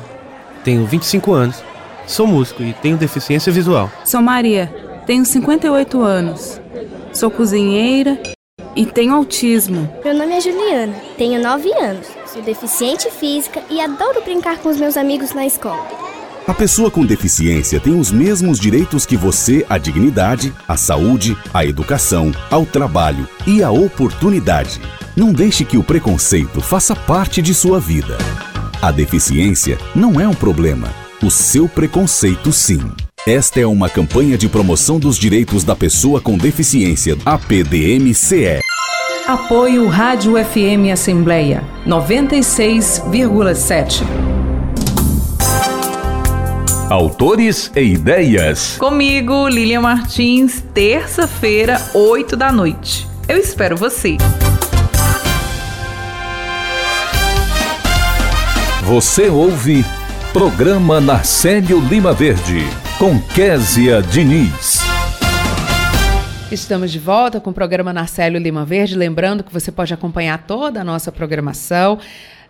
[0.63, 1.63] tenho 25 anos
[2.05, 3.89] Sou músico e tenho deficiência visual.
[4.05, 4.71] Sou Maria,
[5.07, 6.61] tenho 58 anos.
[7.11, 8.21] Sou cozinheira
[8.75, 9.91] e tenho autismo.
[10.05, 12.20] Meu nome é Juliana, tenho 9 anos.
[12.31, 15.85] Sou deficiente física e adoro brincar com os meus amigos na escola.
[16.47, 21.65] A pessoa com deficiência tem os mesmos direitos que você à dignidade, à saúde, à
[21.65, 24.79] educação, ao trabalho e à oportunidade.
[25.15, 28.17] Não deixe que o preconceito faça parte de sua vida.
[28.81, 30.89] A deficiência não é um problema
[31.23, 32.79] o seu preconceito sim.
[33.27, 38.59] Esta é uma campanha de promoção dos direitos da pessoa com deficiência, APDMCE.
[39.31, 44.03] Apoio Rádio FM Assembleia 96,7.
[46.89, 48.75] Autores e ideias.
[48.77, 53.07] Comigo, Lilian Martins, terça-feira, 8 da noite.
[53.25, 54.17] Eu espero você.
[58.83, 59.85] Você ouve
[60.33, 62.67] Programa Narcélio Lima Verde,
[62.99, 64.80] com Késia Diniz.
[66.51, 68.93] Estamos de volta com o programa Narcélio Lima Verde.
[68.93, 71.97] Lembrando que você pode acompanhar toda a nossa programação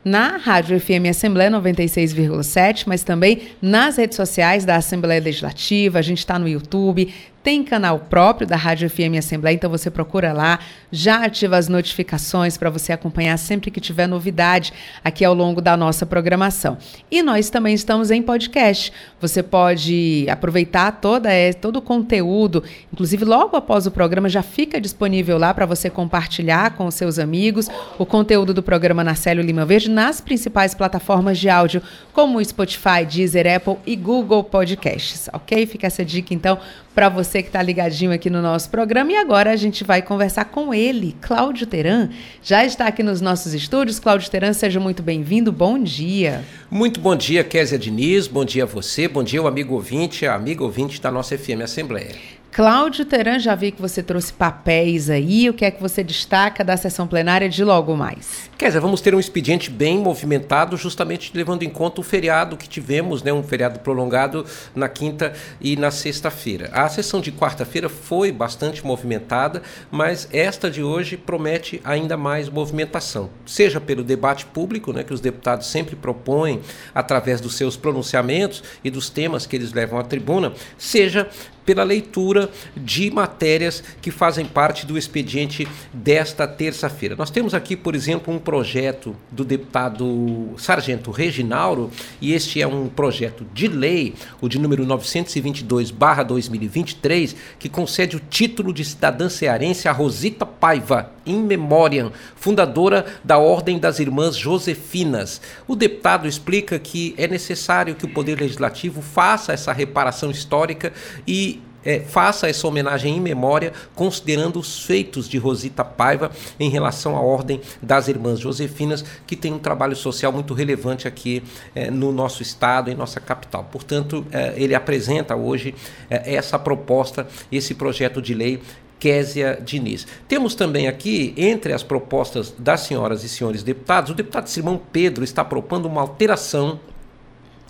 [0.04, 6.00] na Rádio FM Assembleia 96,7, mas também nas redes sociais da Assembleia Legislativa.
[6.00, 10.32] A gente está no YouTube, tem canal próprio da Rádio FM Assembleia, então você procura
[10.32, 10.60] lá,
[10.92, 14.72] já ativa as notificações para você acompanhar sempre que tiver novidade
[15.04, 16.78] aqui ao longo da nossa programação.
[17.10, 18.94] E nós também estamos em podcast.
[19.20, 22.64] Você pode aproveitar toda, é, todo o conteúdo,
[22.94, 27.18] inclusive logo após o programa já fica disponível lá para você compartilhar com os seus
[27.18, 31.82] amigos o conteúdo do programa Narcélio Lima Verde nas principais plataformas de áudio,
[32.14, 35.66] como Spotify, Deezer, Apple e Google Podcasts, ok?
[35.66, 36.60] Fica essa dica então
[36.94, 39.12] para você que está ligadinho aqui no nosso programa.
[39.12, 42.10] E agora a gente vai conversar com ele, Cláudio Teran.
[42.44, 44.00] Já está aqui nos nossos estúdios.
[44.00, 45.52] Cláudio Teran, seja muito bem-vindo.
[45.52, 46.44] Bom dia.
[46.70, 48.28] Muito bom dia, Késia Diniz.
[48.28, 49.08] Bom dia a você.
[49.08, 52.41] Bom dia, o amigo ouvinte, a amiga ouvinte da nossa FM Assembleia.
[52.52, 55.50] Cláudio Teran, já vi que você trouxe papéis aí.
[55.50, 58.52] O que é que você destaca da sessão plenária de logo mais?
[58.58, 62.68] Quer dizer, vamos ter um expediente bem movimentado, justamente levando em conta o feriado que
[62.68, 64.46] tivemos, né, um feriado prolongado
[64.76, 65.32] na quinta
[65.62, 66.70] e na sexta-feira.
[66.74, 73.30] A sessão de quarta-feira foi bastante movimentada, mas esta de hoje promete ainda mais movimentação,
[73.46, 76.60] seja pelo debate público, né, que os deputados sempre propõem
[76.94, 81.30] através dos seus pronunciamentos e dos temas que eles levam à tribuna, seja
[81.66, 87.16] pela leitura de matérias que fazem parte do expediente desta terça-feira.
[87.16, 92.88] Nós temos aqui, por exemplo, um projeto do deputado Sargento Reginauro, e este é um
[92.88, 99.92] projeto de lei, o de número 922/2023, que concede o título de cidadã cearense a
[99.92, 105.40] Rosita Paiva, in memoriam, fundadora da Ordem das Irmãs Josefinas.
[105.68, 110.92] O deputado explica que é necessário que o Poder Legislativo faça essa reparação histórica
[111.28, 117.16] e é, faça essa homenagem em memória, considerando os feitos de Rosita Paiva em relação
[117.16, 121.44] à Ordem das Irmãs Josefinas, que tem um trabalho social muito relevante aqui
[121.76, 123.68] é, no nosso estado, em nossa capital.
[123.72, 125.74] Portanto, é, ele apresenta hoje
[126.10, 128.62] é, essa proposta, esse projeto de lei
[129.02, 130.06] Késia Diniz.
[130.28, 135.24] Temos também aqui, entre as propostas das senhoras e senhores deputados, o deputado Simão Pedro
[135.24, 136.80] está propondo uma alteração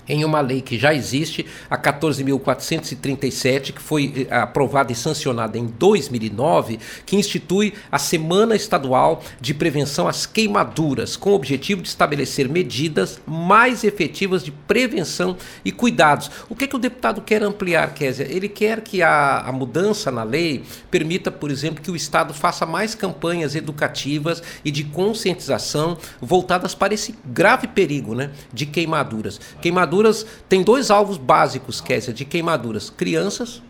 [0.08, 5.66] em uma lei que já existe, a 14.437, que foi eh, aprovada e sancionada em
[5.66, 12.50] 2009, que institui a Semana Estadual de Prevenção às Queimaduras, com o objetivo de estabelecer
[12.50, 16.30] medidas mais efetivas de prevenção e cuidados.
[16.50, 18.26] O que, é que o deputado quer ampliar, Késia?
[18.30, 22.66] Ele quer que a, a mudança na lei permita, por exemplo, que o Estado faça
[22.66, 29.40] mais campanhas educativas e de conscientização voltadas para esse grave perigo né, de queimaduras.
[29.62, 33.62] Queimaduras queimaduras tem dois alvos básicos, Késia, de queimaduras: crianças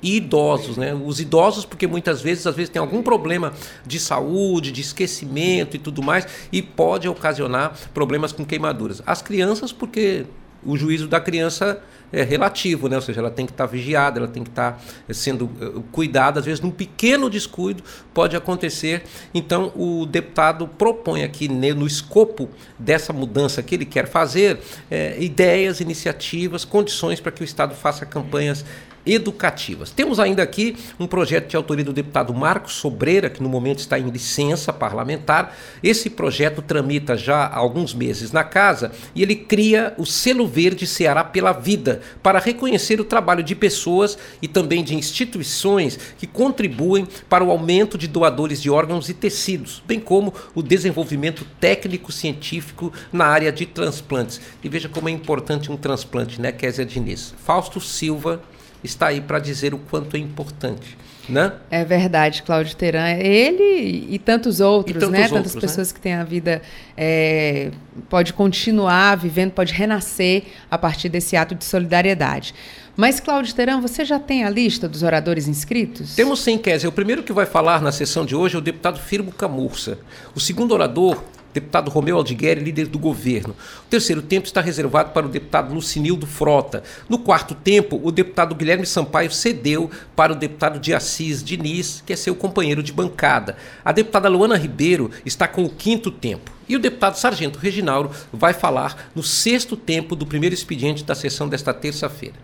[0.00, 0.94] e idosos, né?
[0.94, 3.52] Os idosos, porque muitas vezes, às vezes, tem algum problema
[3.84, 9.02] de saúde, de esquecimento e tudo mais, e pode ocasionar problemas com queimaduras.
[9.06, 10.26] As crianças, porque
[10.64, 12.96] o juízo da criança é relativo, né?
[12.96, 15.80] ou seja, ela tem que estar tá vigiada, ela tem que estar tá sendo eh,
[15.90, 17.82] cuidada, às vezes num pequeno descuido
[18.12, 19.02] pode acontecer.
[19.32, 22.48] Então o deputado propõe aqui no escopo
[22.78, 28.06] dessa mudança que ele quer fazer é, ideias, iniciativas, condições para que o Estado faça
[28.06, 28.64] campanhas
[29.06, 29.90] educativas.
[29.90, 33.98] Temos ainda aqui um projeto de autoria do deputado Marcos Sobreira, que no momento está
[33.98, 35.56] em licença parlamentar.
[35.82, 40.86] Esse projeto tramita já há alguns meses na casa e ele cria o selo verde
[40.86, 47.06] Ceará pela Vida para reconhecer o trabalho de pessoas e também de instituições que contribuem
[47.28, 53.26] para o aumento de doadores de órgãos e tecidos, bem como o desenvolvimento técnico-científico na
[53.26, 54.40] área de transplantes.
[54.62, 57.34] E veja como é importante um transplante, né, Kézia Diniz?
[57.44, 58.42] Fausto Silva
[58.84, 60.96] está aí para dizer o quanto é importante.
[61.26, 61.52] Né?
[61.70, 63.08] É verdade, Cláudio Teran.
[63.12, 65.22] Ele e tantos outros, e tantos né?
[65.22, 65.60] Outros, Tantas né?
[65.62, 65.94] pessoas né?
[65.94, 66.60] que têm a vida
[66.94, 67.70] é,
[68.10, 72.54] pode continuar vivendo, pode renascer a partir desse ato de solidariedade.
[72.96, 76.14] Mas, Cláudio Teran, você já tem a lista dos oradores inscritos?
[76.14, 76.88] Temos sim, Kézia.
[76.88, 79.98] O primeiro que vai falar na sessão de hoje é o deputado Firmo Camurça.
[80.34, 81.24] O segundo orador
[81.54, 83.54] deputado Romeu Aldigueri, líder do governo.
[83.86, 86.82] O terceiro tempo está reservado para o deputado Lucinildo Frota.
[87.08, 92.12] No quarto tempo, o deputado Guilherme Sampaio cedeu para o deputado de Assis Diniz, que
[92.12, 93.56] é seu companheiro de bancada.
[93.84, 96.50] A deputada Luana Ribeiro está com o quinto tempo.
[96.68, 101.48] E o deputado Sargento Reginaldo vai falar no sexto tempo do primeiro expediente da sessão
[101.48, 102.34] desta terça-feira.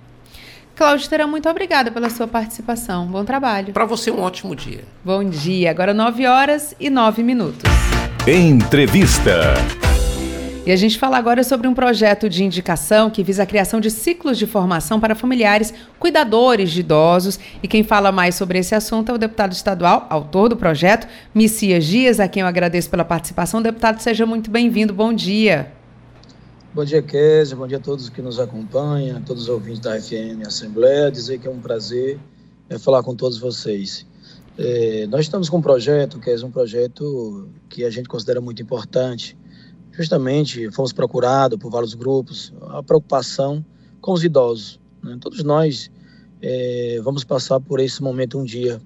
[0.76, 3.06] Cláudio Terão, muito obrigada pela sua participação.
[3.06, 3.72] Bom trabalho.
[3.72, 4.84] Para você, um ótimo dia.
[5.04, 5.70] Bom dia.
[5.70, 7.62] Agora 9 horas e 9 minutos.
[8.27, 9.55] Entrevista.
[10.66, 13.91] E a gente fala agora sobre um projeto de indicação que visa a criação de
[13.91, 17.41] ciclos de formação para familiares cuidadores de idosos.
[17.62, 21.87] E quem fala mais sobre esse assunto é o deputado estadual, autor do projeto, Messias
[21.87, 23.62] Dias, a quem eu agradeço pela participação.
[23.62, 24.93] Deputado, seja muito bem-vindo.
[24.93, 25.73] Bom dia.
[26.75, 27.57] Bom dia, Kézia.
[27.57, 31.11] Bom dia a todos que nos acompanham, a todos os ouvintes da FM Assembleia.
[31.11, 32.18] Dizer que é um prazer
[32.68, 34.07] é, falar com todos vocês.
[34.59, 38.61] É, nós estamos com um projeto, que é um projeto que a gente considera muito
[38.62, 39.36] importante.
[39.92, 43.64] Justamente, fomos procurados por vários grupos, a preocupação
[44.01, 44.80] com os idosos.
[45.03, 45.16] Né?
[45.20, 45.90] Todos nós
[46.42, 48.80] é, vamos passar por esse momento um dia.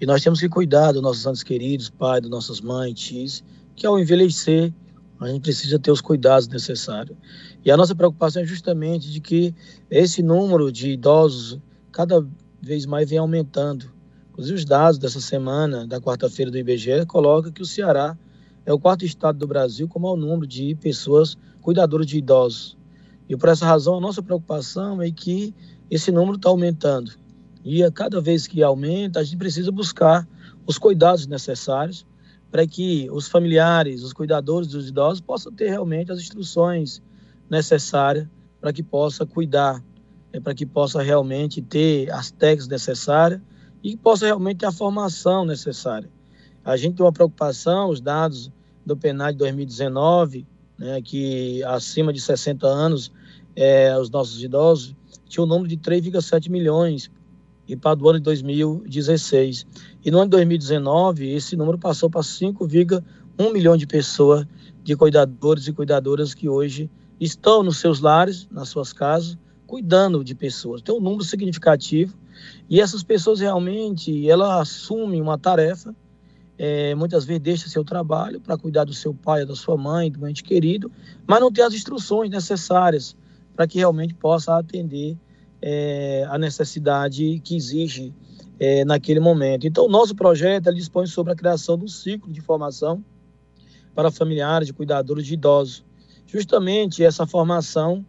[0.00, 3.44] E nós temos que cuidar dos nossos antes queridos, pais, das nossas mães, tios,
[3.76, 4.72] que ao envelhecer,
[5.20, 7.16] a gente precisa ter os cuidados necessários.
[7.64, 9.54] E a nossa preocupação é justamente de que
[9.90, 11.58] esse número de idosos
[11.92, 12.26] cada
[12.60, 13.93] vez mais vem aumentando.
[14.34, 18.18] Inclusive, os dados dessa semana, da quarta-feira do IBGE, colocam que o Ceará
[18.66, 22.76] é o quarto estado do Brasil com maior número de pessoas cuidadoras de idosos.
[23.28, 25.54] E por essa razão, a nossa preocupação é que
[25.88, 27.12] esse número está aumentando.
[27.64, 30.26] E a cada vez que aumenta, a gente precisa buscar
[30.66, 32.04] os cuidados necessários
[32.50, 37.00] para que os familiares, os cuidadores dos idosos possam ter realmente as instruções
[37.48, 38.26] necessárias
[38.60, 39.80] para que possa cuidar,
[40.32, 43.40] é, para que possa realmente ter as técnicas necessárias
[43.84, 46.08] e possa realmente ter a formação necessária.
[46.64, 48.50] A gente tem uma preocupação, os dados
[48.84, 50.46] do PNAD de 2019,
[50.78, 53.12] né, que acima de 60 anos,
[53.54, 54.96] é, os nossos idosos,
[55.28, 57.10] tinha um número de 3,7 milhões,
[57.68, 59.66] e para o ano de 2016.
[60.04, 64.46] E no ano de 2019, esse número passou para 5,1 milhão de pessoas,
[64.82, 70.34] de cuidadores e cuidadoras que hoje estão nos seus lares, nas suas casas, cuidando de
[70.34, 70.82] pessoas.
[70.82, 72.14] Tem um número significativo
[72.68, 75.94] e essas pessoas realmente, ela assumem uma tarefa,
[76.56, 80.26] é, muitas vezes deixa seu trabalho para cuidar do seu pai, da sua mãe, do
[80.26, 80.90] ente querido,
[81.26, 83.16] mas não tem as instruções necessárias
[83.54, 85.16] para que realmente possa atender
[85.60, 88.12] é, a necessidade que exige
[88.58, 89.66] é, naquele momento.
[89.66, 93.04] Então, nosso projeto dispõe sobre a criação de um ciclo de formação
[93.94, 95.84] para familiares, de cuidadores de idosos.
[96.26, 98.04] Justamente essa formação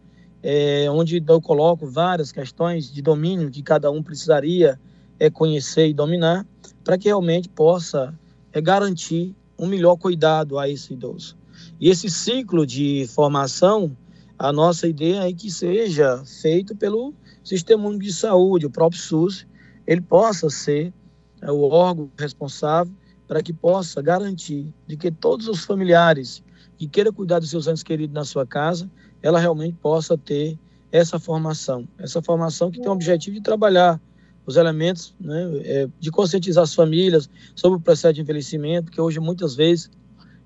[0.48, 4.78] é, onde eu coloco várias questões de domínio que cada um precisaria
[5.18, 6.46] é, conhecer e dominar,
[6.84, 8.16] para que realmente possa
[8.52, 11.36] é, garantir um melhor cuidado a esse idoso.
[11.80, 13.96] E esse ciclo de formação,
[14.38, 19.48] a nossa ideia é que seja feito pelo Sistema Único de Saúde, o próprio SUS,
[19.84, 20.94] ele possa ser
[21.42, 22.94] é, o órgão responsável
[23.26, 26.40] para que possa garantir de que todos os familiares
[26.78, 28.88] que queiram cuidar dos seus entes queridos na sua casa
[29.26, 30.56] ela realmente possa ter
[30.92, 31.88] essa formação.
[31.98, 34.00] Essa formação que tem o objetivo de trabalhar
[34.46, 39.18] os elementos, né, é, de conscientizar as famílias sobre o processo de envelhecimento, porque hoje
[39.18, 39.90] muitas vezes,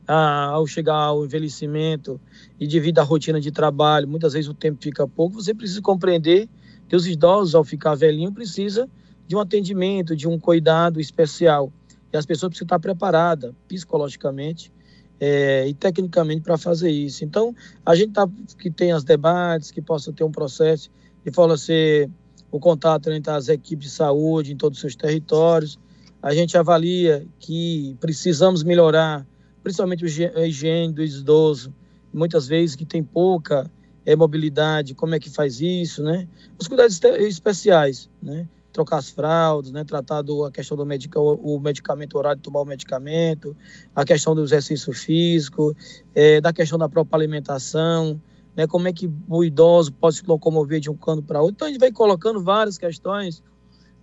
[0.07, 2.19] ao chegar ao envelhecimento
[2.59, 6.49] e devido à rotina de trabalho, muitas vezes o tempo fica pouco, você precisa compreender
[6.89, 8.89] que os idosos, ao ficar velhinho, precisa
[9.29, 11.71] de um atendimento, de um cuidado especial.
[12.11, 14.73] E as pessoas precisam estar preparadas psicologicamente
[15.21, 17.25] é, e tecnicamente para fazer isso.
[17.25, 17.55] Então,
[17.85, 20.91] a gente tá, que tem as debates, que possa ter um processo
[21.25, 22.11] de forma ser
[22.51, 25.79] o contato entre as equipes de saúde em todos os seus territórios.
[26.23, 29.27] A gente avalia que precisamos melhorar,
[29.63, 30.05] principalmente
[30.35, 31.73] a higiene do idoso,
[32.13, 33.71] muitas vezes que tem pouca
[34.05, 36.27] é, mobilidade, como é que faz isso, né?
[36.59, 38.49] Os cuidados especiais, né?
[38.73, 42.61] Trocar as fraldas, né, tratar do, a questão do medica, o, medicamento, horário de tomar
[42.61, 43.57] o medicamento,
[43.95, 45.77] a questão do exercício físico,
[46.15, 48.21] é, da questão da própria alimentação,
[48.57, 51.55] né, como é que o idoso pode se locomover de um canto para outro.
[51.55, 53.43] Então a gente vai colocando várias questões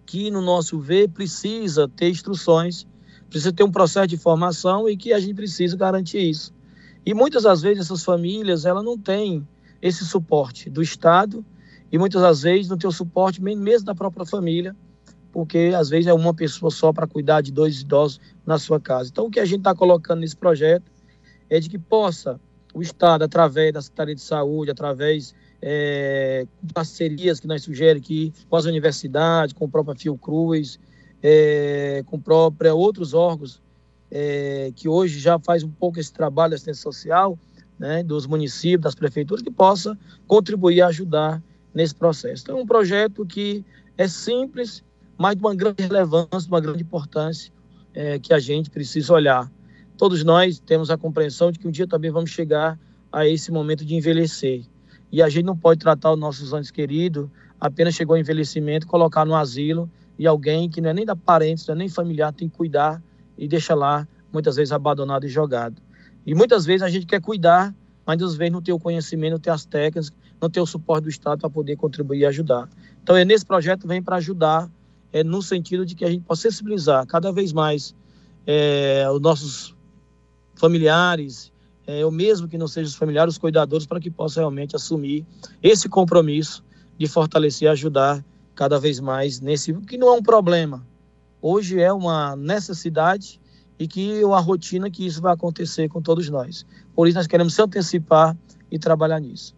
[0.05, 2.87] que, no nosso ver, precisa ter instruções,
[3.29, 6.53] precisa ter um processo de formação e que a gente precisa garantir isso.
[7.05, 9.47] E muitas das vezes essas famílias, ela não têm
[9.81, 11.45] esse suporte do Estado,
[11.91, 14.75] e muitas das vezes não tem o suporte mesmo da própria família,
[15.31, 19.09] porque às vezes é uma pessoa só para cuidar de dois idosos na sua casa.
[19.11, 20.91] Então, o que a gente está colocando nesse projeto
[21.49, 22.39] é de que possa
[22.73, 28.55] o Estado, através da Secretaria de Saúde, através é, parcerias que nós sugerimos aqui com
[28.55, 30.79] as universidades, com a própria Fiocruz,
[31.21, 33.61] é, com própria outros órgãos
[34.11, 37.37] é, que hoje já faz um pouco esse trabalho de assistência social,
[37.77, 41.41] né, dos municípios, das prefeituras, que possa contribuir e ajudar
[41.77, 42.41] nesse processo.
[42.43, 43.63] Então, é um projeto que
[43.95, 44.83] é simples,
[45.15, 47.53] mas de uma grande relevância, de uma grande importância,
[47.93, 49.49] é, que a gente precisa olhar.
[49.95, 52.79] Todos nós temos a compreensão de que um dia também vamos chegar
[53.11, 54.63] a esse momento de envelhecer.
[55.11, 57.29] E a gente não pode tratar os nossos antes queridos,
[57.61, 59.87] apenas chegou ao envelhecimento, colocar no asilo
[60.17, 63.01] e alguém que não é nem da parente, não é nem familiar, tem que cuidar
[63.37, 65.79] e deixa lá, muitas vezes abandonado e jogado.
[66.25, 67.73] E muitas vezes a gente quer cuidar,
[68.03, 71.03] mas às vezes não tem o conhecimento, não tem as técnicas, não tem o suporte
[71.03, 72.69] do Estado para poder contribuir e ajudar.
[73.01, 74.69] Então, é nesse projeto vem para ajudar,
[75.11, 77.95] é no sentido de que a gente possa sensibilizar cada vez mais
[78.45, 79.75] é, os nossos
[80.55, 81.51] familiares,
[81.85, 85.25] é, ou mesmo que não sejam os familiares, os cuidadores, para que possam realmente assumir
[85.63, 86.63] esse compromisso
[86.97, 88.23] de fortalecer e ajudar
[88.55, 90.85] cada vez mais nesse, que não é um problema.
[91.41, 93.39] Hoje é uma necessidade
[93.79, 96.65] e que uma rotina que isso vai acontecer com todos nós.
[96.95, 98.35] Por isso nós queremos se antecipar
[98.71, 99.55] e trabalhar nisso.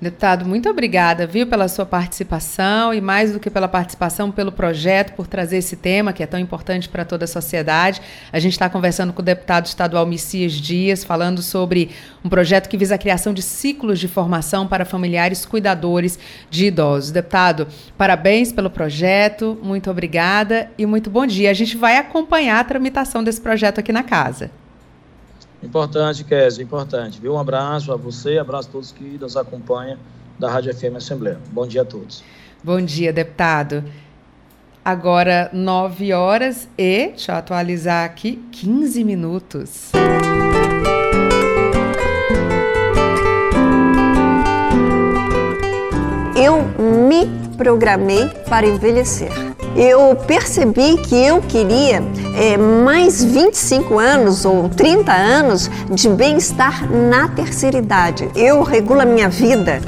[0.00, 5.12] Deputado, muito obrigada, viu, pela sua participação e mais do que pela participação, pelo projeto,
[5.14, 8.00] por trazer esse tema que é tão importante para toda a sociedade.
[8.32, 11.90] A gente está conversando com o deputado estadual Messias Dias, falando sobre
[12.24, 16.16] um projeto que visa a criação de ciclos de formação para familiares cuidadores
[16.48, 17.10] de idosos.
[17.10, 17.66] Deputado,
[17.96, 21.50] parabéns pelo projeto, muito obrigada e muito bom dia.
[21.50, 24.48] A gente vai acompanhar a tramitação desse projeto aqui na casa.
[25.62, 27.20] Importante, Kézia, importante.
[27.20, 27.34] Viu?
[27.34, 29.98] Um abraço a você, abraço a todos que nos acompanham
[30.38, 31.38] da Rádio FM Assembleia.
[31.50, 32.22] Bom dia a todos.
[32.62, 33.84] Bom dia, deputado.
[34.84, 39.90] Agora, 9 horas e, deixa eu atualizar aqui, 15 minutos.
[46.34, 46.62] Eu
[47.02, 47.26] me
[47.56, 52.02] programei para envelhecer eu percebi que eu queria
[52.34, 58.28] é, mais 25 anos ou 30 anos de bem-estar na terceira idade.
[58.34, 59.80] Eu regulo a minha vida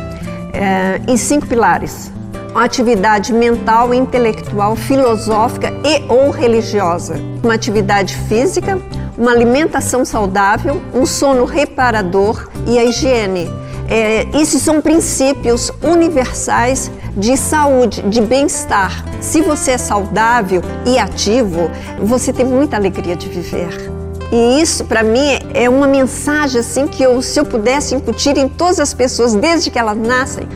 [0.53, 2.11] é, em cinco pilares:
[2.51, 8.81] uma atividade mental, intelectual, filosófica e ou religiosa, uma atividade física,
[9.17, 13.51] uma alimentação saudável, um sono reparador e a higiene.
[13.91, 19.05] É, esses são princípios universais de saúde, de bem-estar.
[19.21, 21.69] Se você é saudável e ativo,
[22.01, 23.91] você tem muita alegria de viver.
[24.31, 28.49] E isso, para mim, é uma mensagem assim que eu, se eu pudesse incutir em
[28.49, 30.47] todas as pessoas desde que elas nascem,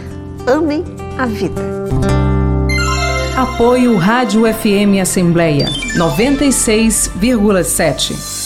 [0.47, 0.85] amem
[1.19, 1.61] a vida.
[3.37, 5.67] Apoio Rádio FM Assembleia
[5.97, 8.44] 96,7.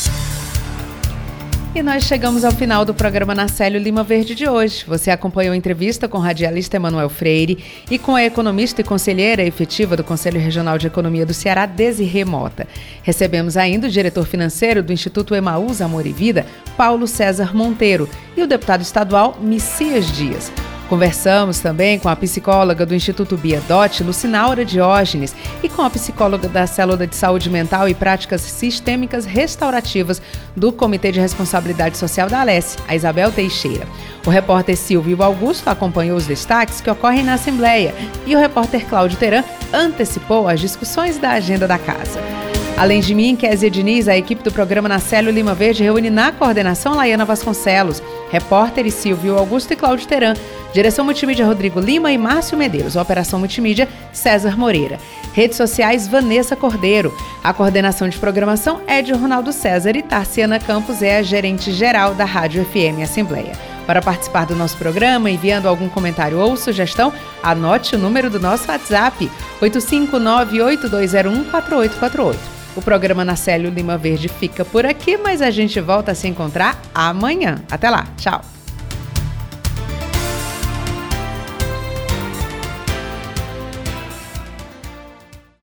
[1.79, 4.85] E nós chegamos ao final do programa Nacélio Lima Verde de hoje.
[4.85, 9.45] Você acompanhou a entrevista com o radialista Emanuel Freire e com a economista e conselheira
[9.45, 12.67] efetiva do Conselho Regional de Economia do Ceará, Desi Remota.
[13.01, 16.45] Recebemos ainda o diretor financeiro do Instituto Emaús Amor e Vida,
[16.77, 20.51] Paulo César Monteiro, e o deputado estadual Messias Dias.
[20.89, 26.67] Conversamos também com a psicóloga do Instituto Biedote, Lucinaura Diógenes, e com a psicóloga da
[26.67, 30.23] Célula de Saúde Mental e Práticas Sistêmicas Restaurativas
[30.57, 33.87] do Comitê de Responsabilidade Social da Alesse, a Isabel Teixeira.
[34.27, 37.95] O repórter Silvio Augusto acompanhou os destaques que ocorrem na Assembleia
[38.27, 42.19] e o repórter Cláudio Teran antecipou as discussões da agenda da casa.
[42.79, 46.95] Além de mim, Kézia Diniz, a equipe do programa Nacélio Lima Verde reúne na coordenação
[46.95, 48.01] Laiana Vasconcelos,
[48.31, 50.35] repórteres Silvio Augusto e Cláudio Teran,
[50.73, 55.01] direção multimídia Rodrigo Lima e Márcio Medeiros, operação multimídia César Moreira.
[55.35, 57.13] Redes sociais Vanessa Cordeiro.
[57.43, 62.15] A coordenação de programação é de Ronaldo César e Tarciana Campos é a gerente geral
[62.15, 63.78] da Rádio FM Assembleia.
[63.89, 67.11] Para participar do nosso programa, enviando algum comentário ou sugestão,
[67.43, 69.31] anote o número do nosso WhatsApp:
[69.63, 72.37] 85982014848.
[72.77, 76.29] O programa na Célio Lima Verde fica por aqui, mas a gente volta a se
[76.29, 77.63] encontrar amanhã.
[77.71, 78.58] Até lá, tchau!